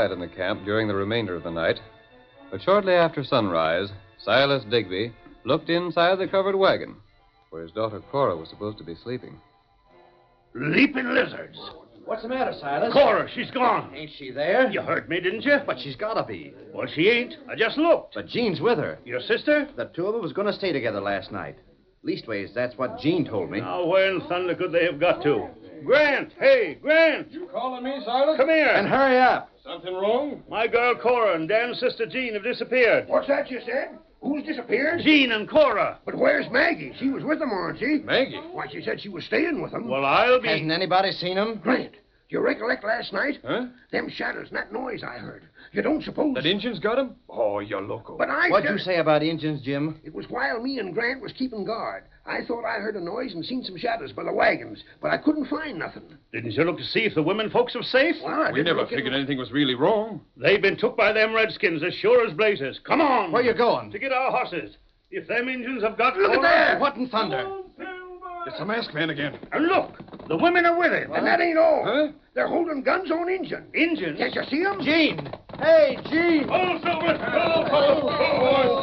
Quiet 0.00 0.12
in 0.12 0.20
the 0.20 0.34
camp 0.34 0.64
during 0.64 0.88
the 0.88 0.94
remainder 0.94 1.34
of 1.34 1.42
the 1.42 1.50
night. 1.50 1.78
But 2.50 2.62
shortly 2.62 2.94
after 2.94 3.22
sunrise, 3.22 3.90
Silas 4.24 4.64
Digby 4.70 5.12
looked 5.44 5.68
inside 5.68 6.18
the 6.18 6.26
covered 6.26 6.56
wagon, 6.56 6.96
where 7.50 7.60
his 7.60 7.72
daughter 7.72 8.00
Cora 8.10 8.34
was 8.34 8.48
supposed 8.48 8.78
to 8.78 8.84
be 8.84 8.94
sleeping. 8.94 9.38
Leaping 10.54 11.12
lizards. 11.12 11.58
What's 12.06 12.22
the 12.22 12.28
matter, 12.28 12.54
Silas? 12.58 12.94
Cora, 12.94 13.28
she's 13.34 13.50
gone. 13.50 13.94
Ain't 13.94 14.10
she 14.18 14.30
there? 14.30 14.70
You 14.70 14.80
heard 14.80 15.06
me, 15.10 15.20
didn't 15.20 15.42
you? 15.42 15.58
But 15.66 15.78
she's 15.78 15.96
gotta 15.96 16.24
be. 16.24 16.54
Well, 16.72 16.86
she 16.94 17.10
ain't. 17.10 17.34
I 17.50 17.54
just 17.54 17.76
looked. 17.76 18.14
But 18.14 18.26
Jean's 18.26 18.62
with 18.62 18.78
her. 18.78 18.98
Your 19.04 19.20
sister? 19.20 19.68
The 19.76 19.90
two 19.94 20.06
of 20.06 20.14
them 20.14 20.22
was 20.22 20.32
gonna 20.32 20.54
stay 20.54 20.72
together 20.72 21.02
last 21.02 21.30
night. 21.30 21.56
Leastways, 22.06 22.54
that's 22.54 22.78
what 22.78 23.00
Jean 23.00 23.26
told 23.26 23.50
me. 23.50 23.60
Now, 23.60 23.84
where 23.84 24.10
in 24.10 24.22
thunder 24.22 24.54
could 24.54 24.72
they 24.72 24.86
have 24.86 24.98
got 24.98 25.22
to? 25.24 25.48
Grant! 25.84 26.32
Hey, 26.38 26.78
Grant! 26.80 27.30
You 27.32 27.50
calling 27.52 27.84
me, 27.84 28.00
Silas? 28.06 28.38
Come 28.38 28.48
here. 28.48 28.68
And 28.68 28.88
hurry 28.88 29.18
up. 29.18 29.49
Something 29.64 29.94
wrong? 29.94 30.42
My 30.48 30.66
girl 30.66 30.94
Cora 30.94 31.34
and 31.34 31.48
Dan's 31.48 31.78
sister 31.78 32.06
Jean 32.06 32.34
have 32.34 32.42
disappeared. 32.42 33.08
What's 33.08 33.28
that 33.28 33.50
you 33.50 33.60
said? 33.64 33.98
Who's 34.22 34.44
disappeared? 34.44 35.00
Jean 35.02 35.32
and 35.32 35.48
Cora. 35.48 35.98
But 36.04 36.16
where's 36.16 36.50
Maggie? 36.50 36.92
She 36.98 37.08
was 37.10 37.24
with 37.24 37.38
them, 37.38 37.50
wasn't 37.50 37.78
she? 37.78 37.98
Maggie? 38.04 38.40
Why, 38.52 38.66
she 38.70 38.82
said 38.82 39.00
she 39.00 39.08
was 39.08 39.24
staying 39.24 39.62
with 39.62 39.72
them. 39.72 39.88
Well, 39.88 40.04
I'll 40.04 40.40
be. 40.40 40.48
Hasn't 40.48 40.70
anybody 40.70 41.12
seen 41.12 41.36
them? 41.36 41.60
Grant, 41.62 41.92
do 41.92 41.98
you 42.28 42.40
recollect 42.40 42.84
last 42.84 43.12
night? 43.12 43.38
Huh? 43.44 43.66
Them 43.92 44.10
shadows 44.10 44.48
and 44.48 44.56
that 44.56 44.72
noise 44.72 45.02
I 45.02 45.18
heard. 45.18 45.44
You 45.72 45.82
don't 45.82 46.02
suppose... 46.02 46.34
That 46.34 46.46
Injun's 46.46 46.80
got 46.80 46.98
him? 46.98 47.14
Oh, 47.28 47.60
you're 47.60 47.80
loco. 47.80 48.16
But 48.16 48.28
I 48.28 48.48
What'd 48.50 48.66
said... 48.66 48.72
you 48.72 48.78
say 48.78 48.96
about 48.98 49.22
Injuns, 49.22 49.62
Jim? 49.62 50.00
It 50.02 50.12
was 50.12 50.28
while 50.28 50.60
me 50.60 50.78
and 50.80 50.92
Grant 50.92 51.22
was 51.22 51.32
keeping 51.32 51.64
guard. 51.64 52.04
I 52.26 52.44
thought 52.44 52.64
I 52.64 52.80
heard 52.80 52.96
a 52.96 53.00
noise 53.00 53.34
and 53.34 53.44
seen 53.44 53.62
some 53.62 53.76
shadows 53.78 54.12
by 54.12 54.24
the 54.24 54.32
wagons, 54.32 54.82
but 55.00 55.12
I 55.12 55.16
couldn't 55.16 55.46
find 55.46 55.78
nothing. 55.78 56.02
Didn't 56.32 56.52
you 56.52 56.64
look 56.64 56.78
to 56.78 56.84
see 56.84 57.00
if 57.00 57.14
the 57.14 57.22
women 57.22 57.50
folks 57.50 57.74
were 57.74 57.82
safe? 57.82 58.16
Well, 58.22 58.52
we 58.52 58.62
never 58.62 58.80
look 58.80 58.90
in- 58.90 58.98
figured 58.98 59.14
anything 59.14 59.38
was 59.38 59.52
really 59.52 59.74
wrong. 59.74 60.20
They've 60.36 60.60
been 60.60 60.76
took 60.76 60.96
by 60.96 61.12
them 61.12 61.34
redskins 61.34 61.82
as 61.84 61.94
sure 61.94 62.26
as 62.26 62.34
blazes. 62.34 62.80
Come 62.84 63.00
on. 63.00 63.30
Where 63.30 63.42
you 63.42 63.54
going? 63.54 63.90
To 63.92 63.98
get 63.98 64.12
our 64.12 64.30
horses. 64.30 64.76
If 65.12 65.26
them 65.26 65.48
Injuns 65.48 65.82
have 65.82 65.98
got 65.98 66.16
Look 66.16 66.32
at 66.36 66.42
that! 66.42 66.80
What 66.80 66.96
in 66.96 67.08
thunder? 67.08 67.44
Oh, 67.44 67.69
It's 68.46 68.58
the 68.58 68.64
masked 68.64 68.94
man 68.94 69.10
again. 69.10 69.38
And 69.52 69.66
look, 69.66 69.92
the 70.28 70.36
women 70.36 70.64
are 70.64 70.78
with 70.78 70.92
him. 70.92 71.12
And 71.12 71.26
that 71.26 71.40
ain't 71.40 71.58
all. 71.58 71.82
Huh? 71.84 72.12
They're 72.34 72.48
holding 72.48 72.82
guns 72.82 73.10
on 73.10 73.28
Injun. 73.28 73.66
Injuns? 73.74 74.18
Can't 74.18 74.34
you 74.34 74.42
see 74.48 74.62
them? 74.62 74.80
Jean! 74.80 75.30
Hey, 75.58 75.98
Jean! 76.08 76.48
Oh, 76.48 76.78
Silver! 76.82 77.18
Oh, 77.34 77.66
oh, 77.70 78.08
oh, 78.08 78.80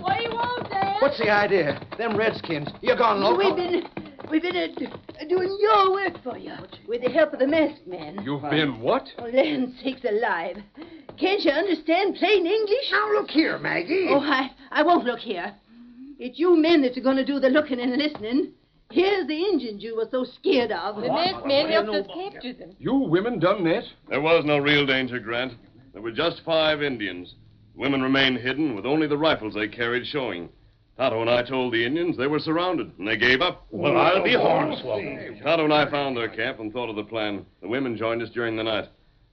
What 0.00 0.16
do 0.16 0.22
you 0.22 0.30
want, 0.30 0.70
Dad? 0.70 0.96
What's 1.00 1.18
the 1.18 1.30
idea? 1.30 1.80
Them 1.98 2.16
redskins. 2.16 2.68
You're 2.82 2.96
gone 2.96 3.20
loco? 3.20 3.38
We've 3.38 3.56
been, 3.56 3.82
we've 4.30 4.42
been 4.42 4.56
uh, 4.56 4.68
doing 5.28 5.58
your 5.60 5.92
work 5.92 6.22
for 6.22 6.38
you 6.38 6.54
with 6.86 7.02
the 7.02 7.10
help 7.10 7.32
of 7.32 7.40
the 7.40 7.48
masked 7.48 7.86
man. 7.86 8.20
You've 8.22 8.42
been 8.42 8.78
what? 8.80 9.08
Oh, 9.18 9.24
land 9.24 9.74
sakes 9.82 10.04
alive. 10.04 10.58
Can't 11.18 11.42
you 11.42 11.50
understand 11.50 12.14
plain 12.16 12.46
English? 12.46 12.92
Now, 12.92 13.12
look 13.12 13.30
here, 13.30 13.58
Maggie. 13.58 14.06
Oh, 14.08 14.20
I, 14.20 14.50
I 14.70 14.82
won't 14.82 15.04
look 15.04 15.20
here. 15.20 15.54
It's 16.24 16.38
you 16.38 16.56
men 16.56 16.80
that's 16.80 16.98
going 16.98 17.18
to 17.18 17.24
do 17.24 17.38
the 17.38 17.50
looking 17.50 17.78
and 17.78 17.98
listening. 17.98 18.52
Here's 18.90 19.26
the 19.26 19.36
Injuns 19.36 19.82
you 19.82 19.94
were 19.94 20.08
so 20.10 20.24
scared 20.24 20.72
of. 20.72 20.96
The 20.96 21.08
masked 21.08 21.46
man 21.46 21.68
helped 21.68 21.90
us 21.90 22.06
capture 22.06 22.54
them. 22.54 22.74
You 22.78 22.94
women 22.94 23.38
done 23.38 23.62
that? 23.64 23.84
There 24.08 24.22
was 24.22 24.42
no 24.46 24.56
real 24.56 24.86
danger, 24.86 25.18
Grant. 25.18 25.52
There 25.92 26.00
were 26.00 26.12
just 26.12 26.40
five 26.42 26.82
Indians. 26.82 27.34
The 27.74 27.82
women 27.82 28.00
remained 28.00 28.38
hidden, 28.38 28.74
with 28.74 28.86
only 28.86 29.06
the 29.06 29.18
rifles 29.18 29.52
they 29.52 29.68
carried 29.68 30.06
showing. 30.06 30.48
Tonto 30.96 31.20
and 31.20 31.28
I 31.28 31.42
told 31.42 31.74
the 31.74 31.84
Indians 31.84 32.16
they 32.16 32.26
were 32.26 32.38
surrounded, 32.38 32.90
and 32.98 33.06
they 33.06 33.18
gave 33.18 33.42
up. 33.42 33.66
Well, 33.70 33.98
I'll 33.98 34.24
be 34.24 34.30
hornswoggled. 34.30 35.42
Tonto 35.42 35.64
and 35.64 35.74
I 35.74 35.90
found 35.90 36.16
their 36.16 36.30
camp 36.30 36.58
and 36.58 36.72
thought 36.72 36.88
of 36.88 36.96
the 36.96 37.04
plan. 37.04 37.44
The 37.60 37.68
women 37.68 37.98
joined 37.98 38.22
us 38.22 38.30
during 38.30 38.56
the 38.56 38.64
night. 38.64 38.88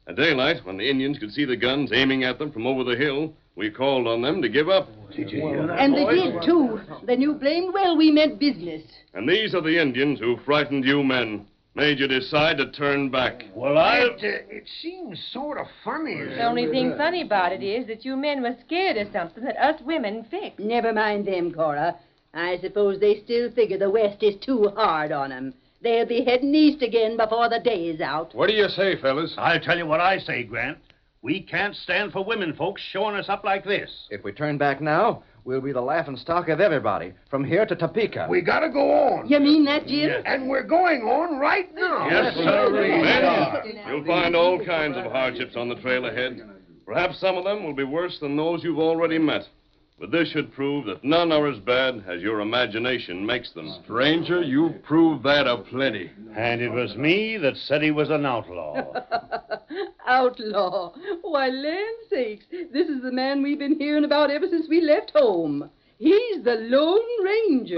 At 0.07 0.17
daylight, 0.17 0.65
when 0.65 0.75
the 0.75 0.89
Indians 0.89 1.19
could 1.19 1.31
see 1.31 1.45
the 1.45 1.55
guns 1.55 1.93
aiming 1.93 2.25
at 2.25 2.37
them 2.37 2.51
from 2.51 2.67
over 2.67 2.83
the 2.83 2.97
hill, 2.97 3.33
we 3.55 3.69
called 3.69 4.07
on 4.07 4.21
them 4.21 4.41
to 4.41 4.49
give 4.49 4.69
up. 4.69 4.89
Did 5.15 5.31
you 5.31 5.41
hear 5.41 5.67
that? 5.67 5.79
And 5.79 5.93
they 5.93 6.05
did, 6.05 6.41
too. 6.43 6.79
They 7.03 7.17
knew 7.17 7.33
blamed 7.33 7.73
well 7.73 7.97
we 7.97 8.11
meant 8.11 8.39
business. 8.39 8.83
And 9.13 9.27
these 9.27 9.53
are 9.53 9.61
the 9.61 9.81
Indians 9.81 10.19
who 10.19 10.37
frightened 10.45 10.85
you 10.85 11.03
men, 11.03 11.45
made 11.75 11.99
you 11.99 12.07
decide 12.07 12.57
to 12.57 12.71
turn 12.71 13.09
back. 13.09 13.43
Well, 13.53 13.77
I'll. 13.77 14.15
It, 14.15 14.23
uh, 14.23 14.55
it 14.55 14.69
seems 14.81 15.19
sort 15.31 15.57
of 15.57 15.67
funny. 15.83 16.15
The 16.15 16.45
only 16.45 16.67
thing 16.67 16.95
funny 16.97 17.23
about 17.23 17.51
it 17.51 17.63
is 17.63 17.87
that 17.87 18.05
you 18.05 18.15
men 18.15 18.41
were 18.41 18.55
scared 18.65 18.97
of 18.97 19.11
something 19.11 19.43
that 19.43 19.57
us 19.57 19.81
women 19.81 20.25
fixed. 20.31 20.59
Never 20.59 20.93
mind 20.93 21.27
them, 21.27 21.53
Cora. 21.53 21.95
I 22.33 22.57
suppose 22.61 22.99
they 22.99 23.21
still 23.25 23.51
figure 23.51 23.77
the 23.77 23.89
West 23.89 24.23
is 24.23 24.37
too 24.37 24.69
hard 24.75 25.11
on 25.11 25.31
on 25.33 25.37
'em. 25.37 25.53
They'll 25.81 26.05
be 26.05 26.23
heading 26.23 26.53
east 26.53 26.81
again 26.81 27.17
before 27.17 27.49
the 27.49 27.59
day 27.59 27.87
is 27.87 28.01
out. 28.01 28.33
What 28.35 28.47
do 28.47 28.53
you 28.53 28.69
say, 28.69 28.95
fellas? 28.97 29.33
I'll 29.37 29.59
tell 29.59 29.77
you 29.77 29.87
what 29.87 29.99
I 29.99 30.19
say, 30.19 30.43
Grant. 30.43 30.77
We 31.23 31.39
can't 31.39 31.75
stand 31.75 32.13
for 32.13 32.25
women 32.25 32.55
folks 32.55 32.81
showing 32.91 33.15
us 33.15 33.29
up 33.29 33.43
like 33.43 33.63
this. 33.63 33.91
If 34.09 34.23
we 34.23 34.31
turn 34.31 34.57
back 34.57 34.81
now, 34.81 35.21
we'll 35.43 35.61
be 35.61 35.71
the 35.71 35.81
laughing 35.81 36.17
stock 36.17 36.49
of 36.49 36.59
everybody, 36.59 37.13
from 37.29 37.45
here 37.45 37.63
to 37.63 37.75
Topeka. 37.75 38.25
We 38.27 38.41
gotta 38.41 38.69
go 38.69 38.91
on. 38.91 39.29
You 39.29 39.39
mean 39.39 39.63
that, 39.65 39.85
Jim? 39.85 40.09
Yes. 40.09 40.23
And 40.25 40.49
we're 40.49 40.63
going 40.63 41.01
on 41.01 41.37
right 41.37 41.73
now. 41.75 42.09
Yes, 42.09 42.35
sir. 42.37 42.71
Men, 42.71 43.83
you'll 43.87 44.05
find 44.05 44.35
all 44.35 44.65
kinds 44.65 44.97
of 44.97 45.11
hardships 45.11 45.55
on 45.55 45.69
the 45.69 45.75
trail 45.75 46.07
ahead. 46.07 46.41
Perhaps 46.87 47.19
some 47.19 47.37
of 47.37 47.43
them 47.43 47.63
will 47.63 47.75
be 47.75 47.83
worse 47.83 48.17
than 48.19 48.35
those 48.35 48.63
you've 48.63 48.79
already 48.79 49.19
met. 49.19 49.43
But 50.01 50.09
this 50.09 50.29
should 50.29 50.51
prove 50.51 50.87
that 50.87 51.03
none 51.03 51.31
are 51.31 51.47
as 51.47 51.59
bad 51.59 52.03
as 52.07 52.23
your 52.23 52.39
imagination 52.39 53.23
makes 53.23 53.51
them. 53.51 53.71
Stranger, 53.83 54.41
you've 54.41 54.81
proved 54.81 55.23
that 55.25 55.45
a 55.45 55.57
plenty. 55.57 56.09
And 56.35 56.59
it 56.59 56.71
was 56.71 56.95
me 56.95 57.37
that 57.37 57.55
said 57.55 57.83
he 57.83 57.91
was 57.91 58.09
an 58.09 58.25
outlaw. 58.25 58.93
outlaw. 60.07 60.95
Why, 61.21 61.49
land 61.49 61.97
sakes, 62.09 62.45
this 62.49 62.89
is 62.89 63.03
the 63.03 63.11
man 63.11 63.43
we've 63.43 63.59
been 63.59 63.77
hearing 63.77 64.03
about 64.03 64.31
ever 64.31 64.47
since 64.49 64.67
we 64.67 64.81
left 64.81 65.11
home. 65.11 65.69
He's 65.99 66.43
the 66.43 66.55
Lone 66.55 67.23
Ranger. 67.23 67.77